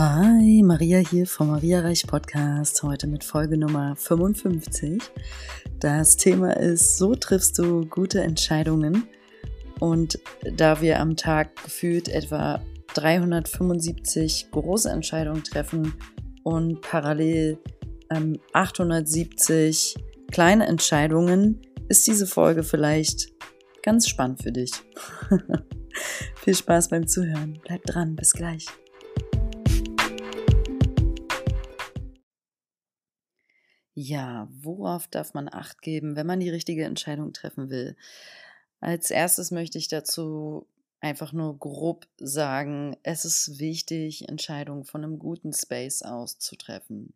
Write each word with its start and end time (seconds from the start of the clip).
Hi, 0.00 0.62
Maria 0.62 0.98
hier 0.98 1.26
vom 1.26 1.48
Maria 1.48 1.80
Reich 1.80 2.06
Podcast, 2.06 2.84
heute 2.84 3.08
mit 3.08 3.24
Folge 3.24 3.58
Nummer 3.58 3.96
55. 3.96 5.02
Das 5.80 6.16
Thema 6.16 6.56
ist, 6.56 6.98
so 6.98 7.16
triffst 7.16 7.58
du 7.58 7.84
gute 7.84 8.20
Entscheidungen. 8.20 9.08
Und 9.80 10.20
da 10.54 10.80
wir 10.80 11.00
am 11.00 11.16
Tag 11.16 11.60
gefühlt 11.64 12.08
etwa 12.08 12.62
375 12.94 14.52
große 14.52 14.88
Entscheidungen 14.88 15.42
treffen 15.42 15.92
und 16.44 16.80
parallel 16.80 17.58
ähm, 18.10 18.38
870 18.52 19.96
kleine 20.30 20.68
Entscheidungen, 20.68 21.60
ist 21.88 22.06
diese 22.06 22.28
Folge 22.28 22.62
vielleicht 22.62 23.32
ganz 23.82 24.06
spannend 24.06 24.44
für 24.44 24.52
dich. 24.52 24.70
Viel 26.36 26.54
Spaß 26.54 26.90
beim 26.90 27.08
Zuhören. 27.08 27.58
Bleib 27.64 27.82
dran. 27.82 28.14
Bis 28.14 28.32
gleich. 28.32 28.66
Ja, 34.00 34.46
worauf 34.52 35.08
darf 35.08 35.34
man 35.34 35.48
Acht 35.52 35.82
geben, 35.82 36.14
wenn 36.14 36.26
man 36.26 36.38
die 36.38 36.50
richtige 36.50 36.84
Entscheidung 36.84 37.32
treffen 37.32 37.68
will? 37.68 37.96
Als 38.80 39.10
erstes 39.10 39.50
möchte 39.50 39.78
ich 39.78 39.88
dazu 39.88 40.68
einfach 41.00 41.32
nur 41.32 41.58
grob 41.58 42.06
sagen, 42.18 42.96
es 43.02 43.24
ist 43.24 43.58
wichtig, 43.58 44.28
Entscheidungen 44.28 44.84
von 44.84 45.02
einem 45.02 45.18
guten 45.18 45.52
Space 45.52 46.02
aus 46.02 46.38
zu 46.38 46.54
treffen. 46.56 47.12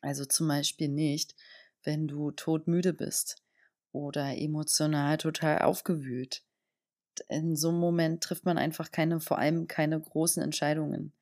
Also 0.00 0.24
zum 0.24 0.48
Beispiel 0.48 0.88
nicht, 0.88 1.36
wenn 1.84 2.08
du 2.08 2.32
todmüde 2.32 2.92
bist 2.92 3.42
oder 3.92 4.36
emotional 4.36 5.16
total 5.16 5.60
aufgewühlt. 5.62 6.42
In 7.28 7.56
so 7.56 7.68
einem 7.70 7.78
Moment 7.78 8.22
trifft 8.24 8.44
man 8.44 8.58
einfach 8.58 8.90
keine, 8.90 9.20
vor 9.20 9.38
allem 9.38 9.68
keine 9.68 10.00
großen 10.00 10.42
Entscheidungen. 10.42 11.12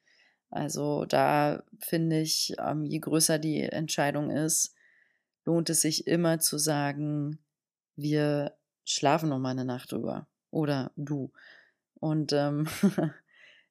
Also 0.50 1.04
da 1.04 1.62
finde 1.78 2.20
ich, 2.20 2.54
ähm, 2.58 2.84
je 2.84 2.98
größer 2.98 3.38
die 3.38 3.62
Entscheidung 3.62 4.30
ist, 4.30 4.74
lohnt 5.44 5.70
es 5.70 5.80
sich 5.80 6.06
immer 6.06 6.40
zu 6.40 6.58
sagen, 6.58 7.38
wir 7.96 8.56
schlafen 8.84 9.28
noch 9.28 9.38
mal 9.38 9.50
eine 9.50 9.64
Nacht 9.64 9.92
drüber 9.92 10.26
oder 10.50 10.90
du. 10.96 11.32
Und 11.94 12.32
ähm, 12.32 12.66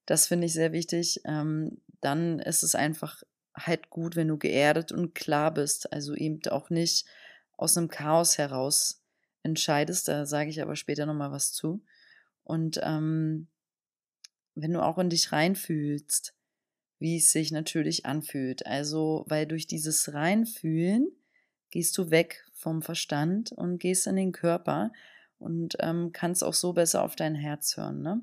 das 0.06 0.28
finde 0.28 0.48
ich 0.48 0.54
sehr 0.54 0.72
wichtig. 0.72 1.22
Ähm, 1.26 1.82
dann 2.02 2.40
ist 2.40 2.64
es 2.64 2.76
einfach 2.76 3.24
halt 3.56 3.90
gut, 3.90 4.16
wenn 4.16 4.30
du 4.30 4.38
geerdet 4.38 4.92
und 4.92 5.14
klar 5.14 5.54
bist. 5.54 5.92
Also 5.92 6.16
eben 6.16 6.40
auch 6.50 6.70
nicht 6.70 7.06
aus 7.58 7.78
einem 7.78 7.90
Chaos 7.90 8.38
heraus 8.38 9.04
entscheidest. 9.44 10.08
Da 10.08 10.26
sage 10.26 10.50
ich 10.50 10.62
aber 10.62 10.78
später 10.78 11.06
noch 11.06 11.14
mal 11.14 11.32
was 11.32 11.52
zu. 11.52 11.84
Und 12.44 12.80
ähm, 12.84 13.48
wenn 14.56 14.74
du 14.74 14.82
auch 14.82 14.98
in 14.98 15.10
dich 15.10 15.32
reinfühlst, 15.32 16.34
wie 17.00 17.18
es 17.18 17.32
sich 17.32 17.52
natürlich 17.52 18.06
anfühlt. 18.06 18.66
Also, 18.66 19.26
weil 19.28 19.48
durch 19.48 19.68
dieses 19.68 20.14
Reinfühlen 20.14 21.08
gehst 21.72 21.98
du 21.98 22.12
weg 22.12 22.46
vom 22.54 22.82
Verstand 22.82 23.52
und 23.52 23.80
gehst 23.80 24.06
in 24.06 24.16
den 24.16 24.32
Körper 24.32 24.92
und 25.38 25.78
ähm, 25.80 26.12
kannst 26.12 26.44
auch 26.44 26.54
so 26.54 26.74
besser 26.74 27.04
auf 27.04 27.16
dein 27.16 27.36
Herz 27.36 27.78
hören. 27.78 28.02
Ne? 28.02 28.22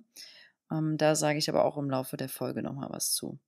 Ähm, 0.70 0.96
da 0.98 1.14
sage 1.14 1.38
ich 1.38 1.48
aber 1.48 1.64
auch 1.64 1.78
im 1.78 1.90
Laufe 1.90 2.16
der 2.16 2.28
Folge 2.28 2.62
nochmal 2.62 2.90
was 2.90 3.12
zu. 3.12 3.38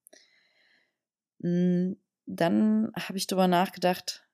Hm, 1.41 1.97
dann 2.27 2.91
habe 2.97 3.19
ich 3.19 3.27
darüber 3.27 3.49
nachgedacht, 3.49 4.25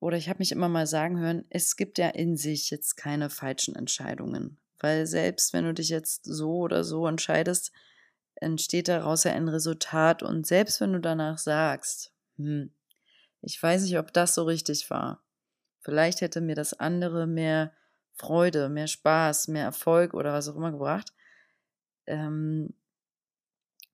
oder 0.00 0.16
ich 0.16 0.30
habe 0.30 0.38
mich 0.38 0.52
immer 0.52 0.68
mal 0.68 0.86
sagen 0.86 1.18
hören, 1.18 1.44
es 1.50 1.76
gibt 1.76 1.98
ja 1.98 2.08
in 2.08 2.36
sich 2.36 2.70
jetzt 2.70 2.96
keine 2.96 3.28
falschen 3.28 3.76
Entscheidungen. 3.76 4.58
Weil 4.78 5.06
selbst 5.06 5.52
wenn 5.52 5.66
du 5.66 5.74
dich 5.74 5.90
jetzt 5.90 6.24
so 6.24 6.56
oder 6.60 6.84
so 6.84 7.06
entscheidest, 7.06 7.70
entsteht 8.36 8.88
daraus 8.88 9.24
ja 9.24 9.32
ein 9.32 9.48
Resultat. 9.48 10.22
Und 10.22 10.46
selbst 10.46 10.80
wenn 10.80 10.92
du 10.92 11.00
danach 11.00 11.38
sagst, 11.38 12.12
hm, 12.36 12.72
ich 13.42 13.62
weiß 13.62 13.82
nicht, 13.82 13.98
ob 13.98 14.12
das 14.12 14.34
so 14.34 14.44
richtig 14.44 14.88
war. 14.90 15.22
Vielleicht 15.80 16.20
hätte 16.20 16.40
mir 16.40 16.54
das 16.54 16.74
andere 16.74 17.26
mehr 17.26 17.72
Freude, 18.14 18.68
mehr 18.68 18.86
Spaß, 18.86 19.48
mehr 19.48 19.64
Erfolg 19.64 20.12
oder 20.14 20.32
was 20.32 20.48
auch 20.48 20.56
immer 20.56 20.72
gebracht. 20.72 21.14
Ähm, 22.06 22.74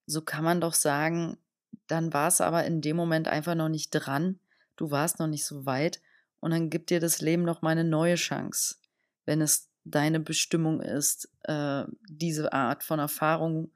so 0.06 0.22
kann 0.22 0.44
man 0.44 0.60
doch 0.60 0.75
sagen, 0.75 1.38
dann 1.86 2.12
war 2.12 2.28
es 2.28 2.41
aber 2.41 2.64
in 2.64 2.80
dem 2.80 2.96
Moment 2.96 3.28
einfach 3.28 3.54
noch 3.54 3.69
nicht 3.69 3.91
dran. 3.91 4.41
Du 4.75 4.91
warst 4.91 5.20
noch 5.20 5.28
nicht 5.28 5.44
so 5.44 5.66
weit. 5.66 6.00
Und 6.41 6.50
dann 6.50 6.70
gibt 6.70 6.91
dir 6.91 7.00
das 7.00 7.20
Leben 7.20 7.42
noch 7.44 7.62
mal 7.62 7.70
eine 7.70 7.84
neue 7.84 8.16
Chance, 8.16 8.76
wenn 9.25 9.41
es 9.41 9.70
deine 9.84 10.20
Bestimmung 10.20 10.80
ist, 10.80 11.28
äh, 11.44 11.84
diese 12.08 12.52
Art 12.52 12.82
von 12.82 12.98
Erfahrung 12.98 13.70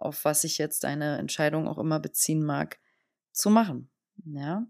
auf 0.00 0.24
was 0.24 0.42
sich 0.42 0.58
jetzt 0.58 0.84
deine 0.84 1.18
Entscheidung 1.18 1.68
auch 1.68 1.78
immer 1.78 2.00
beziehen 2.00 2.44
mag, 2.44 2.78
zu 3.32 3.50
machen. 3.50 3.90
Ja. 4.24 4.66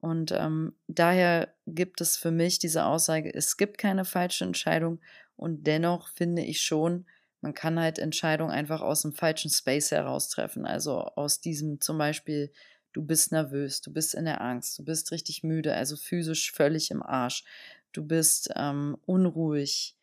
Und 0.00 0.32
ähm, 0.32 0.74
daher 0.86 1.54
gibt 1.66 2.00
es 2.00 2.16
für 2.16 2.30
mich 2.30 2.58
diese 2.58 2.84
Aussage, 2.84 3.34
es 3.34 3.56
gibt 3.56 3.78
keine 3.78 4.04
falsche 4.04 4.44
Entscheidung 4.44 5.00
und 5.36 5.66
dennoch 5.66 6.08
finde 6.08 6.42
ich 6.42 6.62
schon, 6.62 7.06
man 7.40 7.54
kann 7.54 7.78
halt 7.78 7.98
Entscheidungen 7.98 8.50
einfach 8.50 8.80
aus 8.80 9.02
dem 9.02 9.12
falschen 9.12 9.50
Space 9.50 9.90
heraus 9.90 10.28
treffen. 10.28 10.66
Also 10.66 11.00
aus 11.00 11.40
diesem 11.40 11.80
zum 11.80 11.98
Beispiel, 11.98 12.52
du 12.92 13.02
bist 13.02 13.32
nervös, 13.32 13.80
du 13.80 13.92
bist 13.92 14.14
in 14.14 14.24
der 14.24 14.40
Angst, 14.40 14.78
du 14.78 14.84
bist 14.84 15.12
richtig 15.12 15.42
müde, 15.42 15.74
also 15.74 15.96
physisch 15.96 16.52
völlig 16.52 16.90
im 16.90 17.02
Arsch, 17.02 17.44
du 17.92 18.04
bist 18.04 18.50
ähm, 18.56 18.96
unruhig, 19.06 19.96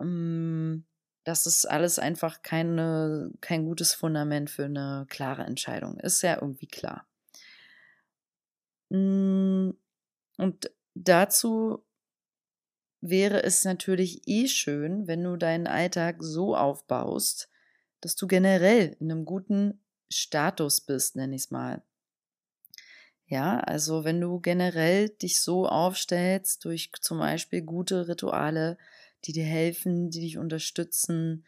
ähm, 0.00 0.84
das 1.24 1.46
ist 1.46 1.66
alles 1.66 1.98
einfach 1.98 2.42
keine, 2.42 3.30
kein 3.40 3.64
gutes 3.64 3.92
Fundament 3.94 4.50
für 4.50 4.64
eine 4.64 5.06
klare 5.08 5.42
Entscheidung. 5.42 5.98
Ist 5.98 6.22
ja 6.22 6.36
irgendwie 6.40 6.66
klar. 6.66 7.06
Hm, 8.90 9.76
und 10.38 10.70
dazu 10.94 11.84
wäre 13.00 13.42
es 13.42 13.64
natürlich 13.64 14.26
eh 14.26 14.48
schön, 14.48 15.06
wenn 15.06 15.22
du 15.22 15.36
deinen 15.36 15.66
Alltag 15.66 16.16
so 16.20 16.56
aufbaust, 16.56 17.48
dass 18.00 18.16
du 18.16 18.26
generell 18.26 18.96
in 19.00 19.10
einem 19.10 19.24
guten 19.24 19.80
Status 20.10 20.80
bist, 20.80 21.16
nenne 21.16 21.36
ich 21.36 21.42
es 21.42 21.50
mal. 21.50 21.82
Ja, 23.26 23.60
also 23.60 24.04
wenn 24.04 24.20
du 24.20 24.40
generell 24.40 25.10
dich 25.10 25.40
so 25.40 25.68
aufstellst 25.68 26.64
durch 26.64 26.90
zum 27.00 27.18
Beispiel 27.18 27.60
gute 27.60 28.08
Rituale, 28.08 28.78
die 29.24 29.32
dir 29.32 29.44
helfen, 29.44 30.10
die 30.10 30.20
dich 30.20 30.38
unterstützen, 30.38 31.44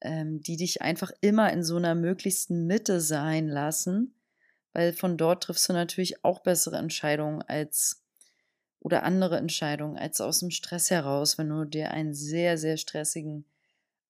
ähm, 0.00 0.40
die 0.40 0.56
dich 0.56 0.82
einfach 0.82 1.10
immer 1.20 1.52
in 1.52 1.62
so 1.62 1.76
einer 1.76 1.94
möglichsten 1.94 2.66
Mitte 2.66 3.00
sein 3.00 3.48
lassen, 3.48 4.14
weil 4.72 4.92
von 4.92 5.16
dort 5.16 5.44
triffst 5.44 5.68
du 5.68 5.72
natürlich 5.72 6.24
auch 6.24 6.40
bessere 6.40 6.76
Entscheidungen 6.76 7.42
als 7.42 8.04
oder 8.80 9.02
andere 9.02 9.38
Entscheidungen 9.38 9.98
als 9.98 10.20
aus 10.20 10.40
dem 10.40 10.50
Stress 10.50 10.90
heraus, 10.90 11.36
wenn 11.36 11.48
du 11.48 11.64
dir 11.64 11.90
einen 11.90 12.14
sehr, 12.14 12.56
sehr 12.58 12.76
stressigen 12.76 13.44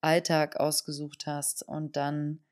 Alltag 0.01 0.57
ausgesucht 0.57 1.27
hast 1.27 1.63
und 1.63 1.97
dann 1.97 2.45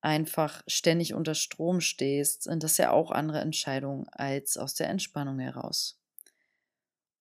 einfach 0.00 0.62
ständig 0.66 1.14
unter 1.14 1.34
Strom 1.34 1.80
stehst, 1.80 2.44
sind 2.44 2.62
das 2.62 2.76
ja 2.76 2.90
auch 2.90 3.10
andere 3.10 3.40
Entscheidungen 3.40 4.08
als 4.08 4.56
aus 4.56 4.74
der 4.74 4.88
Entspannung 4.88 5.38
heraus. 5.38 6.00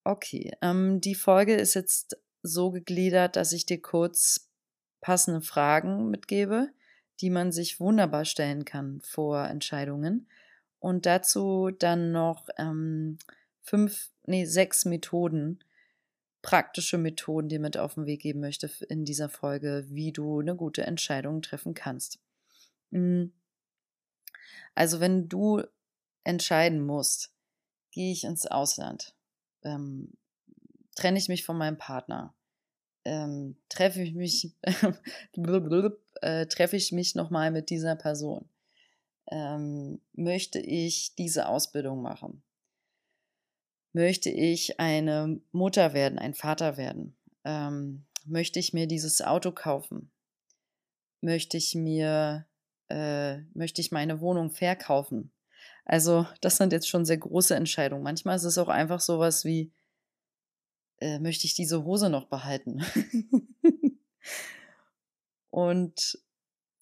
Okay, 0.03 0.51
ähm, 0.61 1.01
die 1.01 1.15
Folge 1.15 1.55
ist 1.55 1.73
jetzt 1.73 2.17
so 2.43 2.71
gegliedert, 2.71 3.35
dass 3.35 3.51
ich 3.51 3.65
dir 3.65 3.81
kurz 3.81 4.49
passende 5.01 5.41
Fragen 5.41 6.09
mitgebe, 6.09 6.69
die 7.19 7.29
man 7.29 7.51
sich 7.51 7.79
wunderbar 7.79 8.25
stellen 8.25 8.65
kann 8.65 9.01
vor 9.01 9.45
Entscheidungen. 9.45 10.27
Und 10.79 11.05
dazu 11.05 11.71
dann 11.71 12.11
noch 12.11 12.47
ähm, 12.57 13.17
fünf, 13.61 14.11
nee, 14.25 14.45
sechs 14.45 14.85
Methoden, 14.85 15.59
praktische 16.41 16.97
Methoden, 16.97 17.49
die 17.49 17.59
mit 17.59 17.77
auf 17.77 17.95
den 17.95 18.05
Weg 18.05 18.21
geben 18.21 18.39
möchte 18.39 18.69
in 18.87 19.03
dieser 19.03 19.29
Folge, 19.29 19.85
wie 19.89 20.11
du 20.11 20.39
eine 20.39 20.55
gute 20.55 20.83
Entscheidung 20.83 21.41
treffen 21.41 21.73
kannst. 21.73 22.19
Hm. 22.91 23.33
Also 24.75 24.99
wenn 24.99 25.27
du 25.27 25.63
entscheiden 26.23 26.85
musst, 26.85 27.33
gehe 27.91 28.11
ich 28.11 28.23
ins 28.23 28.45
Ausland, 28.45 29.15
ähm, 29.63 30.13
trenne 30.97 31.17
ich 31.17 31.29
mich 31.29 31.45
von 31.45 31.57
meinem 31.57 31.77
Partner, 31.77 32.33
ähm, 33.05 33.55
treffe 33.69 34.01
ich 34.01 34.13
mich, 34.13 34.55
äh, 36.21 36.45
treffe 36.47 36.75
ich 36.75 36.91
mich 36.91 37.15
nochmal 37.15 37.51
mit 37.51 37.69
dieser 37.69 37.95
Person? 37.95 38.49
Ähm, 39.29 40.01
möchte 40.13 40.59
ich 40.59 41.15
diese 41.15 41.47
Ausbildung 41.47 42.01
machen? 42.01 42.43
Möchte 43.93 44.29
ich 44.29 44.79
eine 44.79 45.39
Mutter 45.51 45.93
werden, 45.93 46.19
ein 46.19 46.33
Vater 46.33 46.77
werden? 46.77 47.15
Ähm, 47.45 48.05
möchte 48.25 48.59
ich 48.59 48.73
mir 48.73 48.87
dieses 48.87 49.21
Auto 49.21 49.51
kaufen? 49.51 50.11
Möchte 51.21 51.57
ich 51.57 51.75
mir, 51.75 52.45
äh, 52.89 53.37
möchte 53.53 53.81
ich 53.81 53.91
meine 53.91 54.19
Wohnung 54.21 54.49
verkaufen? 54.49 55.31
Also, 55.85 56.27
das 56.41 56.57
sind 56.57 56.73
jetzt 56.73 56.89
schon 56.89 57.05
sehr 57.05 57.17
große 57.17 57.55
Entscheidungen. 57.55 58.03
Manchmal 58.03 58.35
ist 58.35 58.43
es 58.43 58.57
auch 58.57 58.67
einfach 58.67 58.99
sowas 58.99 59.45
wie, 59.45 59.71
äh, 60.99 61.19
möchte 61.19 61.45
ich 61.45 61.53
diese 61.53 61.83
Hose 61.83 62.09
noch 62.09 62.25
behalten? 62.25 62.83
und 65.49 66.19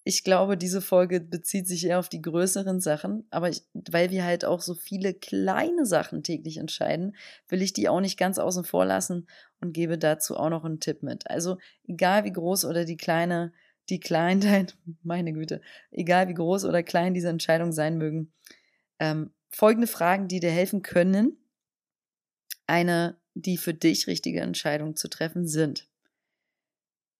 ich 0.08 0.22
glaube, 0.22 0.56
diese 0.56 0.80
Folge 0.80 1.20
bezieht 1.20 1.66
sich 1.66 1.84
eher 1.84 1.98
auf 1.98 2.08
die 2.08 2.22
größeren 2.22 2.80
Sachen, 2.80 3.26
aber 3.30 3.48
ich, 3.48 3.64
weil 3.72 4.10
wir 4.10 4.24
halt 4.24 4.44
auch 4.44 4.60
so 4.60 4.74
viele 4.74 5.14
kleine 5.14 5.84
Sachen 5.84 6.22
täglich 6.22 6.58
entscheiden, 6.58 7.16
will 7.48 7.60
ich 7.60 7.72
die 7.72 7.88
auch 7.88 8.00
nicht 8.00 8.16
ganz 8.16 8.38
außen 8.38 8.62
vor 8.62 8.84
lassen 8.84 9.26
und 9.60 9.72
gebe 9.72 9.98
dazu 9.98 10.36
auch 10.36 10.48
noch 10.48 10.64
einen 10.64 10.78
Tipp 10.78 11.02
mit. 11.02 11.28
Also 11.28 11.58
egal 11.88 12.22
wie 12.22 12.30
groß 12.30 12.66
oder 12.66 12.84
die 12.84 12.96
kleine, 12.96 13.52
die 13.88 13.98
Kleinheit, 13.98 14.76
meine 15.02 15.32
Güte, 15.32 15.60
egal 15.90 16.28
wie 16.28 16.34
groß 16.34 16.66
oder 16.66 16.84
klein 16.84 17.12
diese 17.12 17.28
Entscheidungen 17.28 17.72
sein 17.72 17.98
mögen, 17.98 18.32
ähm, 19.00 19.32
folgende 19.48 19.88
Fragen, 19.88 20.28
die 20.28 20.38
dir 20.38 20.52
helfen 20.52 20.82
können, 20.82 21.36
eine, 22.68 23.16
die 23.36 23.58
für 23.58 23.74
dich 23.74 24.06
richtige 24.06 24.40
Entscheidung 24.40 24.96
zu 24.96 25.08
treffen 25.08 25.46
sind. 25.46 25.88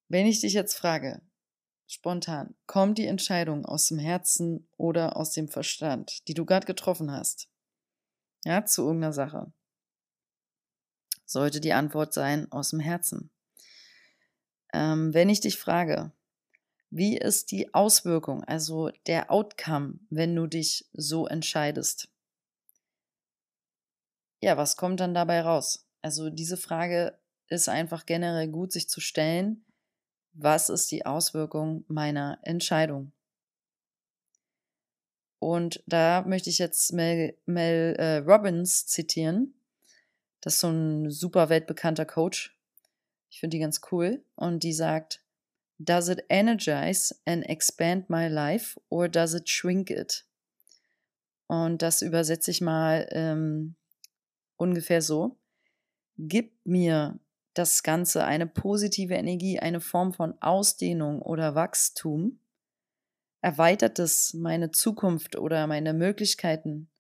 Wenn 0.09 0.27
ich 0.27 0.41
dich 0.41 0.55
jetzt 0.55 0.75
frage, 0.75 1.21
spontan, 1.87 2.55
kommt 2.67 2.97
die 2.97 3.07
Entscheidung 3.07 3.67
aus 3.67 3.87
dem 3.89 3.99
Herzen 3.99 4.67
oder 4.79 5.17
aus 5.17 5.33
dem 5.33 5.49
Verstand, 5.49 6.27
die 6.27 6.35
du 6.35 6.47
gerade 6.47 6.67
getroffen 6.67 7.13
hast? 7.13 7.49
Ja, 8.45 8.65
zu 8.65 8.83
irgendeiner 8.83 9.13
Sache. 9.13 9.53
Sollte 11.27 11.61
die 11.61 11.73
Antwort 11.73 12.15
sein 12.15 12.51
aus 12.51 12.71
dem 12.71 12.81
Herzen. 12.81 13.31
Ähm, 14.73 15.13
wenn 15.13 15.29
ich 15.29 15.41
dich 15.41 15.59
frage, 15.59 16.13
wie 16.91 17.19
ist 17.19 17.51
die 17.51 17.75
Auswirkung, 17.75 18.43
also 18.45 18.91
der 19.07 19.31
Outcome, 19.31 19.99
wenn 20.09 20.35
du 20.35 20.47
dich 20.47 20.89
so 20.93 21.27
entscheidest? 21.27 22.09
Ja, 24.41 24.57
was 24.57 24.77
kommt 24.77 25.01
dann 25.01 25.13
dabei 25.13 25.41
raus? 25.41 25.86
Also 26.07 26.31
diese 26.31 26.57
Frage 26.57 27.19
ist 27.49 27.69
einfach 27.69 28.07
generell 28.07 28.47
gut, 28.47 28.71
sich 28.71 28.89
zu 28.89 29.01
stellen, 29.01 29.65
was 30.35 30.69
ist 30.69 30.89
die 30.93 31.05
Auswirkung 31.05 31.85
meiner 31.89 32.39
Entscheidung? 32.43 33.11
Und 35.41 35.83
da 35.89 36.23
möchte 36.25 36.49
ich 36.49 36.59
jetzt 36.59 36.93
Mel, 36.93 37.37
Mel 37.45 37.97
äh, 37.99 38.19
Robbins 38.19 38.87
zitieren. 38.87 39.55
Das 40.43 40.55
ist 40.55 40.61
so 40.61 40.69
ein 40.69 41.11
super 41.11 41.49
weltbekannter 41.49 42.07
Coach. 42.07 42.57
Ich 43.29 43.41
finde 43.41 43.57
die 43.57 43.61
ganz 43.61 43.81
cool. 43.91 44.25
Und 44.37 44.63
die 44.63 44.75
sagt, 44.75 45.25
Does 45.81 46.09
it 46.09 46.25
energize 46.29 47.17
and 47.25 47.45
expand 47.49 48.09
my 48.09 48.29
life 48.29 48.81
or 48.91 49.09
does 49.09 49.35
it 49.35 49.49
shrink 49.49 49.91
it? 49.91 50.25
Und 51.49 51.83
das 51.83 52.01
übersetze 52.01 52.53
ich 52.53 52.61
mal 52.61 53.09
ähm, 53.11 53.75
ungefähr 54.57 55.03
so. 55.03 55.37
Gib 56.19 56.55
mir 56.65 57.19
das 57.53 57.83
Ganze 57.83 58.25
eine 58.25 58.47
positive 58.47 59.15
Energie, 59.15 59.59
eine 59.59 59.81
Form 59.81 60.13
von 60.13 60.41
Ausdehnung 60.41 61.21
oder 61.21 61.55
Wachstum? 61.55 62.41
Erweitert 63.43 63.99
es 63.99 64.35
meine 64.35 64.71
Zukunft 64.71 65.37
oder 65.37 65.67
meine 65.67 65.93
Möglichkeiten? 65.93 66.91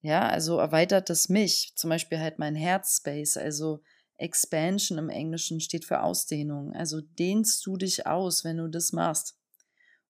Ja, 0.00 0.28
also 0.28 0.58
erweitert 0.58 1.08
es 1.10 1.28
mich, 1.28 1.72
zum 1.76 1.90
Beispiel 1.90 2.18
halt 2.18 2.40
mein 2.40 2.56
Herzspace, 2.56 3.36
also 3.36 3.80
Expansion 4.16 4.98
im 4.98 5.08
Englischen 5.08 5.60
steht 5.60 5.84
für 5.84 6.02
Ausdehnung. 6.02 6.72
Also 6.72 7.00
dehnst 7.00 7.64
du 7.64 7.76
dich 7.76 8.06
aus, 8.06 8.44
wenn 8.44 8.56
du 8.56 8.68
das 8.68 8.92
machst. 8.92 9.38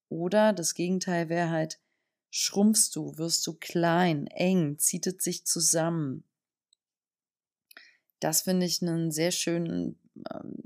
Oder 0.08 0.52
das 0.52 0.75
Gegenteil 0.75 1.29
wäre 1.29 1.50
halt, 1.50 1.81
schrumpfst 2.31 2.90
du, 2.94 3.17
wirst 3.19 3.46
du 3.46 3.55
klein, 3.55 4.26
eng, 4.26 4.79
zieht 4.79 5.06
es 5.06 5.23
sich 5.23 5.44
zusammen. 5.44 6.25
Das 8.22 8.42
finde 8.42 8.66
ich 8.66 8.80
einen 8.80 9.10
sehr 9.10 9.32
schönen, 9.32 9.98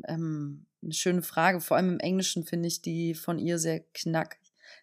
ähm, 0.06 0.66
eine 0.82 0.92
schöne 0.92 1.22
Frage. 1.22 1.62
Vor 1.62 1.78
allem 1.78 1.94
im 1.94 2.00
Englischen 2.00 2.44
finde 2.44 2.68
ich 2.68 2.82
die 2.82 3.14
von 3.14 3.38
ihr 3.38 3.58
sehr 3.58 3.80
knack, 3.94 4.36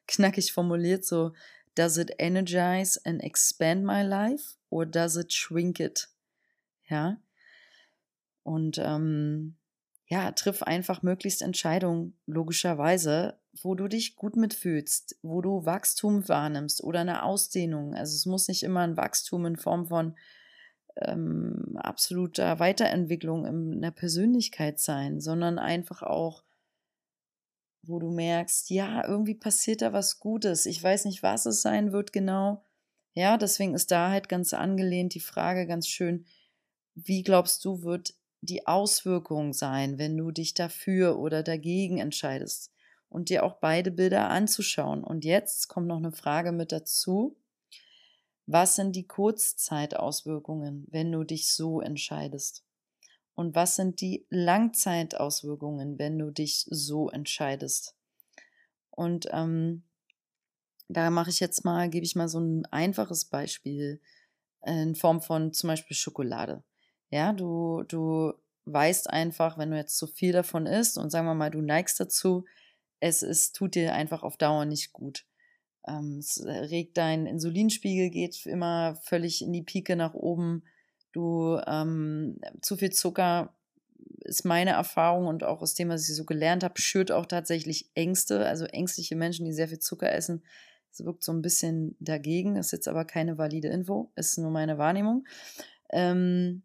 knackig 0.07 0.53
formuliert. 0.53 1.05
So, 1.05 1.33
does 1.75 1.97
it 1.97 2.15
energize 2.17 2.99
and 3.05 3.23
expand 3.23 3.83
my 3.83 4.01
life 4.01 4.55
or 4.71 4.87
does 4.87 5.15
it 5.15 5.31
shrink 5.31 5.79
it? 5.79 6.09
Ja. 6.89 7.21
Und 8.41 8.79
ähm, 8.79 9.55
ja, 10.07 10.31
triff 10.31 10.63
einfach 10.63 11.03
möglichst 11.03 11.43
Entscheidungen, 11.43 12.17
logischerweise, 12.25 13.37
wo 13.61 13.75
du 13.75 13.87
dich 13.87 14.15
gut 14.15 14.35
mitfühlst, 14.35 15.19
wo 15.21 15.41
du 15.41 15.63
Wachstum 15.63 16.27
wahrnimmst 16.27 16.83
oder 16.83 17.01
eine 17.01 17.21
Ausdehnung. 17.21 17.93
Also 17.93 18.15
es 18.15 18.25
muss 18.25 18.47
nicht 18.47 18.63
immer 18.63 18.79
ein 18.79 18.97
Wachstum 18.97 19.45
in 19.45 19.57
Form 19.57 19.85
von 19.85 20.15
ähm, 20.98 21.78
absoluter 21.78 22.60
Weiterentwicklung 22.60 23.45
in 23.45 23.81
der 23.81 23.92
Persönlichkeit 23.92 24.80
sein, 24.80 25.19
sondern 25.19 25.60
einfach 25.60 26.04
auch, 26.04 26.44
wo 27.84 28.00
du 28.00 28.10
merkst, 28.10 28.69
ja, 28.69 29.06
irgendwie 29.07 29.36
passiert 29.36 29.81
da 29.81 29.92
was 29.92 30.19
Gutes. 30.19 30.66
Ich 30.66 30.81
weiß 30.81 31.06
nicht, 31.06 31.24
was 31.24 31.45
es 31.45 31.62
sein 31.62 31.92
wird 31.92 32.13
genau. 32.13 32.63
Ja, 33.13 33.38
deswegen 33.38 33.75
ist 33.75 33.92
da 33.92 34.10
halt 34.10 34.30
ganz 34.30 34.54
angelehnt 34.54 35.13
die 35.13 35.19
Frage 35.19 35.68
ganz 35.68 35.88
schön, 35.88 36.25
wie 36.95 37.24
glaubst 37.24 37.63
du, 37.66 37.84
wird 37.84 38.16
die 38.42 38.68
Auswirkung 38.68 39.54
sein, 39.54 39.98
wenn 39.98 40.18
du 40.18 40.31
dich 40.31 40.54
dafür 40.54 41.19
oder 41.19 41.44
dagegen 41.44 42.00
entscheidest? 42.00 42.72
Und 43.10 43.30
dir 43.30 43.44
auch 43.44 43.57
beide 43.57 43.92
Bilder 43.92 44.30
anzuschauen. 44.30 45.04
Und 45.04 45.24
jetzt 45.24 45.68
kommt 45.68 45.86
noch 45.86 45.98
eine 45.98 46.12
Frage 46.12 46.51
mit 46.51 46.72
dazu. 46.72 47.38
Was 48.45 48.75
sind 48.75 48.95
die 48.95 49.07
Kurzzeitauswirkungen, 49.07 50.86
wenn 50.90 51.12
du 51.12 51.24
dich 51.24 51.51
so 51.54 51.81
entscheidest? 51.81 52.63
Und 53.36 53.56
was 53.56 53.75
sind 53.75 54.01
die 54.01 54.25
Langzeitauswirkungen, 54.30 55.98
wenn 55.98 56.19
du 56.19 56.30
dich 56.30 56.68
so 56.69 57.10
entscheidest? 57.10 57.95
Und 58.92 59.28
ähm, 59.31 59.84
da 60.88 61.10
mache 61.10 61.30
ich 61.30 61.40
jetzt 61.40 61.66
mal, 61.66 61.90
gebe 61.90 62.06
ich 62.06 62.16
mal 62.16 62.28
so 62.28 62.40
ein 62.40 62.66
einfaches 62.68 63.25
Beispiel 63.25 64.00
in 64.66 64.95
Form 64.95 65.22
von 65.22 65.51
zum 65.54 65.69
Beispiel 65.69 65.95
Schokolade. 65.95 66.63
Ja, 67.10 67.34
du, 67.34 67.84
du 67.88 68.34
weißt 68.66 69.10
einfach, 69.10 69.57
wenn 69.57 69.72
du 69.72 69.78
jetzt 69.78 69.98
zu 69.98 70.07
viel 70.07 70.31
davon 70.31 70.66
isst 70.66 70.98
und 70.98 71.10
sagen 71.10 71.28
wir 71.28 71.34
mal, 71.34 71.51
du 71.51 71.62
neigst 71.62 72.00
dazu, 72.00 72.45
es 73.00 73.24
ist, 73.24 73.56
tut 73.56 73.75
dir 73.75 73.94
einfach 73.94 74.24
auf 74.24 74.38
Dauer 74.38 74.66
nicht 74.66 74.94
gut. 74.94 75.25
Ähm, 75.88 76.18
es 76.19 76.38
äh, 76.38 76.51
regt 76.51 76.97
dein 76.97 77.25
Insulinspiegel, 77.25 78.09
geht 78.09 78.45
immer 78.45 78.95
völlig 79.03 79.41
in 79.41 79.53
die 79.53 79.63
Pike 79.63 79.95
nach 79.95 80.13
oben. 80.13 80.63
Du 81.12 81.59
ähm, 81.68 82.39
zu 82.62 82.77
viel 82.77 82.91
Zucker 82.91 83.53
ist 84.21 84.45
meine 84.45 84.71
Erfahrung 84.71 85.27
und 85.27 85.44
auch 85.44 85.62
aus 85.62 85.74
dem, 85.74 85.89
was 85.89 86.07
ich 86.09 86.15
so 86.15 86.25
gelernt 86.25 86.63
habe, 86.63 86.80
schürt 86.80 87.12
auch 87.12 87.25
tatsächlich 87.25 87.89
Ängste. 87.94 88.45
Also 88.45 88.65
ängstliche 88.65 89.16
Menschen, 89.16 89.45
die 89.45 89.54
sehr 89.54 89.68
viel 89.68 89.80
Zucker 89.80 90.11
essen, 90.11 90.44
das 90.90 91.06
wirkt 91.06 91.23
so 91.23 91.31
ein 91.31 91.42
bisschen 91.42 91.95
dagegen. 91.99 92.56
Ist 92.56 92.71
jetzt 92.71 92.87
aber 92.87 93.06
keine 93.06 93.37
valide 93.37 93.68
Info, 93.68 94.11
ist 94.16 94.37
nur 94.37 94.52
meine 94.52 94.78
Wahrnehmung. 94.78 95.25
Ähm, 95.92 96.63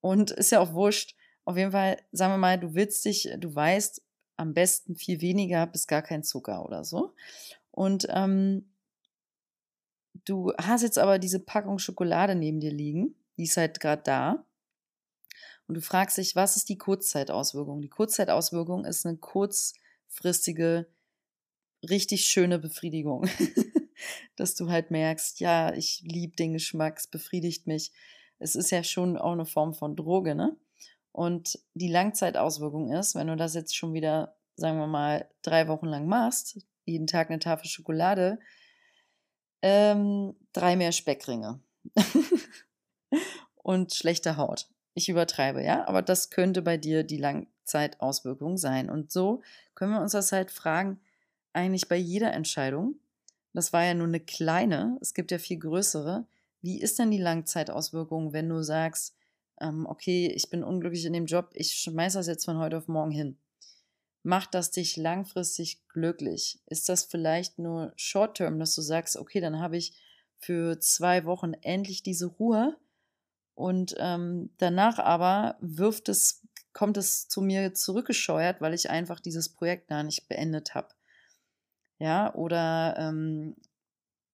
und 0.00 0.30
ist 0.30 0.52
ja 0.52 0.60
auch 0.60 0.72
wurscht. 0.72 1.16
Auf 1.44 1.56
jeden 1.56 1.72
Fall, 1.72 1.98
sagen 2.12 2.34
wir 2.34 2.38
mal, 2.38 2.60
du 2.60 2.74
willst 2.74 3.04
dich, 3.04 3.28
du 3.38 3.54
weißt, 3.54 4.02
am 4.36 4.54
besten 4.54 4.94
viel 4.94 5.20
weniger 5.20 5.66
bis 5.66 5.86
gar 5.86 6.02
kein 6.02 6.22
Zucker 6.22 6.64
oder 6.64 6.84
so. 6.84 7.14
Und 7.78 8.08
ähm, 8.10 8.68
du 10.24 10.52
hast 10.58 10.82
jetzt 10.82 10.98
aber 10.98 11.20
diese 11.20 11.38
Packung 11.38 11.78
Schokolade 11.78 12.34
neben 12.34 12.58
dir 12.58 12.72
liegen, 12.72 13.14
die 13.36 13.44
ist 13.44 13.56
halt 13.56 13.78
gerade 13.78 14.02
da. 14.02 14.44
Und 15.68 15.76
du 15.76 15.80
fragst 15.80 16.18
dich, 16.18 16.34
was 16.34 16.56
ist 16.56 16.68
die 16.70 16.76
Kurzzeitauswirkung? 16.76 17.80
Die 17.80 17.88
Kurzzeitauswirkung 17.88 18.84
ist 18.84 19.06
eine 19.06 19.16
kurzfristige, 19.16 20.88
richtig 21.88 22.24
schöne 22.24 22.58
Befriedigung. 22.58 23.28
Dass 24.34 24.56
du 24.56 24.70
halt 24.70 24.90
merkst, 24.90 25.38
ja, 25.38 25.72
ich 25.72 26.02
liebe 26.04 26.34
den 26.34 26.54
Geschmack, 26.54 26.98
es 26.98 27.06
befriedigt 27.06 27.68
mich. 27.68 27.92
Es 28.40 28.56
ist 28.56 28.72
ja 28.72 28.82
schon 28.82 29.16
auch 29.16 29.34
eine 29.34 29.46
Form 29.46 29.72
von 29.72 29.94
Droge, 29.94 30.34
ne? 30.34 30.56
Und 31.12 31.60
die 31.74 31.92
Langzeitauswirkung 31.92 32.90
ist, 32.90 33.14
wenn 33.14 33.28
du 33.28 33.36
das 33.36 33.54
jetzt 33.54 33.76
schon 33.76 33.94
wieder, 33.94 34.36
sagen 34.56 34.78
wir 34.78 34.88
mal, 34.88 35.30
drei 35.42 35.68
Wochen 35.68 35.86
lang 35.86 36.08
machst, 36.08 36.58
jeden 36.88 37.06
Tag 37.06 37.30
eine 37.30 37.38
Tafel 37.38 37.68
Schokolade, 37.68 38.38
ähm, 39.62 40.34
drei 40.52 40.76
mehr 40.76 40.92
Speckringe 40.92 41.60
und 43.56 43.94
schlechte 43.94 44.36
Haut. 44.36 44.68
Ich 44.94 45.08
übertreibe, 45.08 45.62
ja, 45.62 45.86
aber 45.86 46.02
das 46.02 46.30
könnte 46.30 46.62
bei 46.62 46.76
dir 46.76 47.04
die 47.04 47.18
Langzeitauswirkung 47.18 48.56
sein. 48.56 48.90
Und 48.90 49.12
so 49.12 49.42
können 49.74 49.92
wir 49.92 50.00
uns 50.00 50.12
das 50.12 50.32
halt 50.32 50.50
fragen, 50.50 51.00
eigentlich 51.52 51.88
bei 51.88 51.96
jeder 51.96 52.32
Entscheidung. 52.32 52.96
Das 53.52 53.72
war 53.72 53.84
ja 53.84 53.94
nur 53.94 54.06
eine 54.06 54.20
kleine, 54.20 54.98
es 55.00 55.14
gibt 55.14 55.30
ja 55.30 55.38
viel 55.38 55.58
größere. 55.58 56.26
Wie 56.62 56.80
ist 56.80 56.98
denn 56.98 57.10
die 57.10 57.20
Langzeitauswirkung, 57.20 58.32
wenn 58.32 58.48
du 58.48 58.62
sagst, 58.62 59.14
ähm, 59.60 59.86
okay, 59.86 60.32
ich 60.34 60.50
bin 60.50 60.64
unglücklich 60.64 61.04
in 61.04 61.12
dem 61.12 61.26
Job, 61.26 61.50
ich 61.54 61.72
schmeiße 61.72 62.18
das 62.18 62.26
jetzt 62.26 62.44
von 62.44 62.58
heute 62.58 62.78
auf 62.78 62.88
morgen 62.88 63.10
hin? 63.10 63.38
Macht 64.22 64.54
das 64.54 64.70
dich 64.70 64.96
langfristig 64.96 65.86
glücklich? 65.88 66.60
Ist 66.66 66.88
das 66.88 67.04
vielleicht 67.04 67.58
nur 67.58 67.92
Short-Term, 67.96 68.58
dass 68.58 68.74
du 68.74 68.82
sagst, 68.82 69.16
okay, 69.16 69.40
dann 69.40 69.60
habe 69.60 69.76
ich 69.76 69.94
für 70.38 70.78
zwei 70.80 71.24
Wochen 71.24 71.54
endlich 71.54 72.02
diese 72.02 72.26
Ruhe 72.26 72.76
und 73.54 73.94
ähm, 73.98 74.50
danach 74.58 74.98
aber 74.98 75.56
wirft 75.60 76.08
es, 76.08 76.42
kommt 76.72 76.96
es 76.96 77.28
zu 77.28 77.40
mir 77.40 77.74
zurückgescheuert, 77.74 78.60
weil 78.60 78.74
ich 78.74 78.90
einfach 78.90 79.18
dieses 79.18 79.48
Projekt 79.48 79.88
gar 79.88 80.04
nicht 80.04 80.28
beendet 80.28 80.74
habe. 80.74 80.88
Ja, 81.98 82.32
oder 82.34 82.94
ähm, 82.96 83.56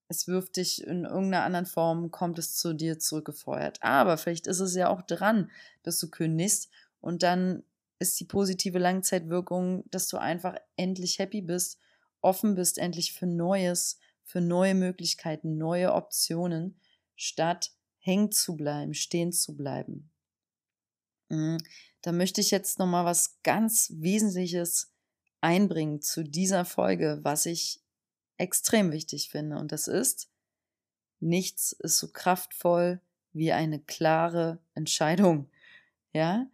es 0.08 0.28
wirft 0.28 0.56
dich 0.56 0.86
in 0.86 1.04
irgendeiner 1.04 1.44
anderen 1.44 1.66
Form, 1.66 2.10
kommt 2.10 2.38
es 2.38 2.54
zu 2.54 2.74
dir 2.74 2.98
zurückgefeuert. 2.98 3.78
Aber 3.82 4.18
vielleicht 4.18 4.46
ist 4.46 4.60
es 4.60 4.74
ja 4.74 4.88
auch 4.88 5.02
dran, 5.02 5.50
dass 5.82 5.98
du 5.98 6.10
kündigst 6.10 6.70
und 7.00 7.22
dann 7.22 7.62
ist 7.98 8.18
die 8.20 8.24
positive 8.24 8.78
Langzeitwirkung, 8.78 9.84
dass 9.90 10.08
du 10.08 10.16
einfach 10.16 10.56
endlich 10.76 11.18
happy 11.18 11.42
bist, 11.42 11.78
offen 12.20 12.54
bist 12.54 12.78
endlich 12.78 13.12
für 13.12 13.26
Neues, 13.26 13.98
für 14.24 14.40
neue 14.40 14.74
Möglichkeiten, 14.74 15.56
neue 15.58 15.92
Optionen, 15.92 16.80
statt 17.14 17.72
hängen 17.98 18.32
zu 18.32 18.56
bleiben, 18.56 18.94
stehen 18.94 19.32
zu 19.32 19.56
bleiben. 19.56 20.10
Mhm. 21.28 21.58
Da 22.02 22.12
möchte 22.12 22.40
ich 22.40 22.50
jetzt 22.50 22.78
noch 22.78 22.86
mal 22.86 23.04
was 23.04 23.40
ganz 23.42 23.92
Wesentliches 23.96 24.92
einbringen 25.40 26.00
zu 26.00 26.22
dieser 26.22 26.64
Folge, 26.64 27.20
was 27.22 27.46
ich 27.46 27.80
extrem 28.36 28.92
wichtig 28.92 29.30
finde. 29.30 29.58
Und 29.58 29.72
das 29.72 29.88
ist, 29.88 30.30
nichts 31.20 31.72
ist 31.72 31.98
so 31.98 32.10
kraftvoll 32.10 33.00
wie 33.32 33.52
eine 33.52 33.80
klare 33.80 34.58
Entscheidung. 34.74 35.50
Ja? 36.12 36.46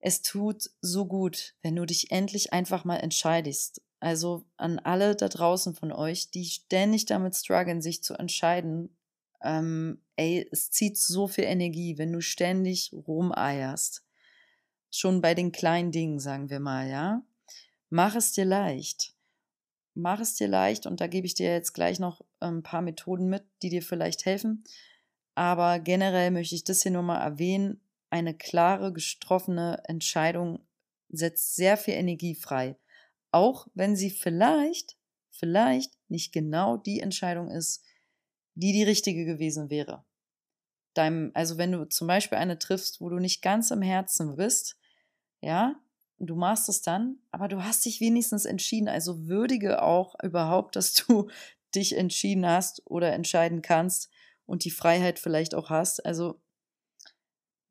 Es 0.00 0.22
tut 0.22 0.70
so 0.80 1.06
gut, 1.06 1.54
wenn 1.62 1.76
du 1.76 1.84
dich 1.84 2.10
endlich 2.10 2.52
einfach 2.52 2.84
mal 2.84 2.96
entscheidest. 2.96 3.82
Also 3.98 4.44
an 4.56 4.78
alle 4.78 5.16
da 5.16 5.28
draußen 5.28 5.74
von 5.74 5.90
euch, 5.90 6.30
die 6.30 6.44
ständig 6.44 7.06
damit 7.06 7.34
strugglen, 7.34 7.80
sich 7.80 8.02
zu 8.02 8.14
entscheiden. 8.14 8.96
Ähm, 9.42 10.02
ey, 10.16 10.46
es 10.52 10.70
zieht 10.70 10.98
so 10.98 11.28
viel 11.28 11.44
Energie, 11.44 11.98
wenn 11.98 12.12
du 12.12 12.20
ständig 12.20 12.92
rumeierst. 12.92 14.04
Schon 14.90 15.20
bei 15.20 15.34
den 15.34 15.52
kleinen 15.52 15.92
Dingen, 15.92 16.20
sagen 16.20 16.50
wir 16.50 16.60
mal, 16.60 16.88
ja. 16.88 17.22
Mach 17.88 18.14
es 18.14 18.32
dir 18.32 18.44
leicht 18.44 19.16
mach 19.96 20.20
es 20.20 20.34
dir 20.34 20.46
leicht 20.46 20.86
und 20.86 21.00
da 21.00 21.06
gebe 21.06 21.26
ich 21.26 21.34
dir 21.34 21.50
jetzt 21.50 21.72
gleich 21.72 21.98
noch 21.98 22.24
ein 22.38 22.62
paar 22.62 22.82
Methoden 22.82 23.28
mit, 23.28 23.44
die 23.62 23.70
dir 23.70 23.82
vielleicht 23.82 24.26
helfen. 24.26 24.62
Aber 25.34 25.80
generell 25.80 26.30
möchte 26.30 26.54
ich 26.54 26.64
das 26.64 26.82
hier 26.82 26.92
nur 26.92 27.02
mal 27.02 27.20
erwähnen. 27.20 27.80
Eine 28.10 28.36
klare, 28.36 28.92
getroffene 28.92 29.82
Entscheidung 29.84 30.66
setzt 31.08 31.56
sehr 31.56 31.76
viel 31.76 31.94
Energie 31.94 32.34
frei. 32.34 32.76
Auch 33.30 33.66
wenn 33.74 33.96
sie 33.96 34.10
vielleicht, 34.10 34.96
vielleicht 35.30 35.92
nicht 36.08 36.32
genau 36.32 36.76
die 36.76 37.00
Entscheidung 37.00 37.50
ist, 37.50 37.84
die 38.54 38.72
die 38.72 38.84
richtige 38.84 39.24
gewesen 39.24 39.70
wäre. 39.70 40.04
Deinem, 40.94 41.30
also 41.34 41.58
wenn 41.58 41.72
du 41.72 41.84
zum 41.88 42.06
Beispiel 42.06 42.38
eine 42.38 42.58
triffst, 42.58 43.00
wo 43.00 43.10
du 43.10 43.18
nicht 43.18 43.42
ganz 43.42 43.70
im 43.70 43.82
Herzen 43.82 44.36
bist, 44.36 44.76
ja, 45.42 45.76
du 46.18 46.34
machst 46.36 46.68
es 46.68 46.80
dann, 46.80 47.18
aber 47.30 47.48
du 47.48 47.62
hast 47.62 47.84
dich 47.84 48.00
wenigstens 48.00 48.46
entschieden. 48.46 48.88
Also 48.88 49.26
würdige 49.26 49.82
auch 49.82 50.14
überhaupt, 50.22 50.76
dass 50.76 50.94
du 50.94 51.28
dich 51.74 51.96
entschieden 51.96 52.46
hast 52.46 52.82
oder 52.86 53.12
entscheiden 53.12 53.60
kannst 53.60 54.10
und 54.46 54.64
die 54.64 54.70
Freiheit 54.70 55.18
vielleicht 55.18 55.54
auch 55.54 55.68
hast. 55.68 56.04
Also 56.06 56.40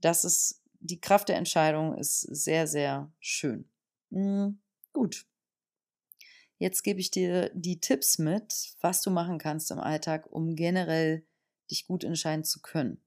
das 0.05 0.23
ist 0.23 0.61
die 0.79 1.01
Kraft 1.01 1.29
der 1.29 1.37
Entscheidung 1.37 1.97
ist 1.97 2.21
sehr, 2.21 2.67
sehr 2.67 3.11
schön. 3.19 3.67
Mhm, 4.11 4.59
gut. 4.93 5.25
Jetzt 6.59 6.83
gebe 6.83 6.99
ich 6.99 7.09
dir 7.09 7.49
die 7.55 7.79
Tipps 7.79 8.19
mit, 8.19 8.75
was 8.81 9.01
du 9.01 9.09
machen 9.09 9.39
kannst 9.39 9.71
im 9.71 9.79
Alltag, 9.79 10.27
um 10.31 10.55
generell 10.55 11.25
dich 11.71 11.87
gut 11.87 12.03
entscheiden 12.03 12.43
zu 12.43 12.61
können. 12.61 13.03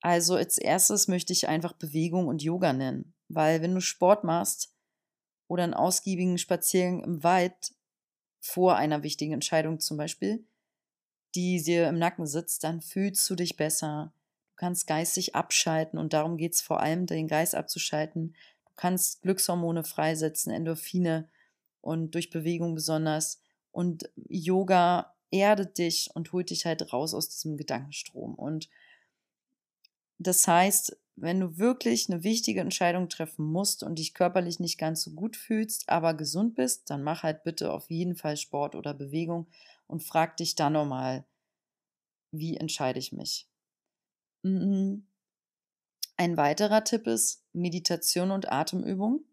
Also 0.00 0.36
als 0.36 0.56
erstes 0.56 1.06
möchte 1.06 1.34
ich 1.34 1.48
einfach 1.48 1.74
Bewegung 1.74 2.28
und 2.28 2.42
Yoga 2.42 2.72
nennen. 2.72 3.12
Weil 3.28 3.60
wenn 3.60 3.74
du 3.74 3.82
Sport 3.82 4.24
machst 4.24 4.72
oder 5.48 5.64
einen 5.64 5.74
ausgiebigen 5.74 6.38
Spaziergang 6.38 7.04
im 7.04 7.22
Wald 7.22 7.74
vor 8.40 8.76
einer 8.76 9.02
wichtigen 9.02 9.34
Entscheidung 9.34 9.80
zum 9.80 9.98
Beispiel, 9.98 10.46
die 11.34 11.62
dir 11.62 11.88
im 11.88 11.98
Nacken 11.98 12.26
sitzt, 12.26 12.64
dann 12.64 12.80
fühlst 12.80 13.28
du 13.28 13.34
dich 13.34 13.56
besser. 13.56 14.14
Kannst 14.58 14.86
geistig 14.88 15.34
abschalten 15.34 15.98
und 15.98 16.12
darum 16.12 16.36
geht 16.36 16.54
es 16.54 16.60
vor 16.60 16.80
allem, 16.80 17.06
den 17.06 17.28
Geist 17.28 17.54
abzuschalten. 17.54 18.34
Du 18.66 18.72
kannst 18.76 19.22
Glückshormone 19.22 19.84
freisetzen, 19.84 20.52
Endorphine 20.52 21.28
und 21.80 22.14
durch 22.14 22.28
Bewegung 22.28 22.74
besonders. 22.74 23.40
Und 23.70 24.10
Yoga 24.28 25.14
erdet 25.30 25.78
dich 25.78 26.10
und 26.14 26.32
holt 26.32 26.50
dich 26.50 26.66
halt 26.66 26.92
raus 26.92 27.14
aus 27.14 27.28
diesem 27.28 27.56
Gedankenstrom. 27.56 28.34
Und 28.34 28.68
das 30.18 30.46
heißt, 30.48 30.98
wenn 31.14 31.40
du 31.40 31.58
wirklich 31.58 32.10
eine 32.10 32.24
wichtige 32.24 32.60
Entscheidung 32.60 33.08
treffen 33.08 33.44
musst 33.44 33.84
und 33.84 34.00
dich 34.00 34.12
körperlich 34.12 34.58
nicht 34.58 34.78
ganz 34.78 35.02
so 35.02 35.12
gut 35.12 35.36
fühlst, 35.36 35.88
aber 35.88 36.14
gesund 36.14 36.56
bist, 36.56 36.90
dann 36.90 37.02
mach 37.02 37.22
halt 37.22 37.44
bitte 37.44 37.72
auf 37.72 37.90
jeden 37.90 38.16
Fall 38.16 38.36
Sport 38.36 38.74
oder 38.74 38.94
Bewegung 38.94 39.46
und 39.86 40.02
frag 40.02 40.36
dich 40.36 40.56
dann 40.56 40.72
nochmal, 40.74 41.24
wie 42.32 42.56
entscheide 42.56 42.98
ich 42.98 43.12
mich? 43.12 43.48
Mhm. 44.54 45.06
Ein 46.16 46.36
weiterer 46.36 46.82
Tipp 46.82 47.06
ist 47.06 47.44
Meditation 47.52 48.30
und 48.30 48.50
Atemübung. 48.50 49.24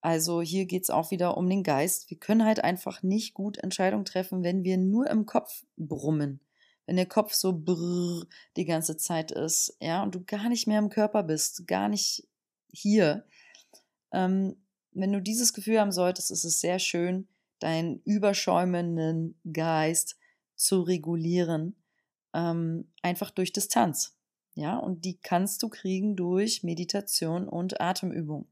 Also 0.00 0.40
hier 0.40 0.66
geht 0.66 0.84
es 0.84 0.90
auch 0.90 1.10
wieder 1.10 1.36
um 1.36 1.48
den 1.48 1.62
Geist. 1.62 2.10
Wir 2.10 2.18
können 2.18 2.44
halt 2.44 2.62
einfach 2.62 3.02
nicht 3.02 3.34
gut 3.34 3.58
Entscheidungen 3.58 4.04
treffen, 4.04 4.42
wenn 4.42 4.64
wir 4.64 4.78
nur 4.78 5.10
im 5.10 5.26
Kopf 5.26 5.64
brummen 5.76 6.40
wenn 6.86 6.96
der 6.96 7.06
Kopf 7.06 7.34
so 7.34 7.52
brrr 7.52 8.26
die 8.56 8.64
ganze 8.64 8.96
Zeit 8.96 9.32
ist, 9.32 9.76
ja, 9.80 10.02
und 10.02 10.14
du 10.14 10.24
gar 10.24 10.48
nicht 10.48 10.66
mehr 10.66 10.78
im 10.78 10.88
Körper 10.88 11.22
bist, 11.22 11.66
gar 11.66 11.88
nicht 11.88 12.26
hier. 12.72 13.26
Ähm, 14.12 14.56
wenn 14.92 15.12
du 15.12 15.20
dieses 15.20 15.52
Gefühl 15.52 15.80
haben 15.80 15.92
solltest, 15.92 16.30
ist 16.30 16.44
es 16.44 16.60
sehr 16.60 16.78
schön, 16.78 17.28
deinen 17.58 18.00
überschäumenden 18.04 19.38
Geist 19.52 20.16
zu 20.54 20.82
regulieren, 20.82 21.76
ähm, 22.32 22.90
einfach 23.02 23.30
durch 23.30 23.52
Distanz. 23.52 24.15
Ja, 24.56 24.78
und 24.78 25.04
die 25.04 25.18
kannst 25.18 25.62
du 25.62 25.68
kriegen 25.68 26.16
durch 26.16 26.62
Meditation 26.62 27.46
und 27.46 27.78
Atemübung. 27.78 28.48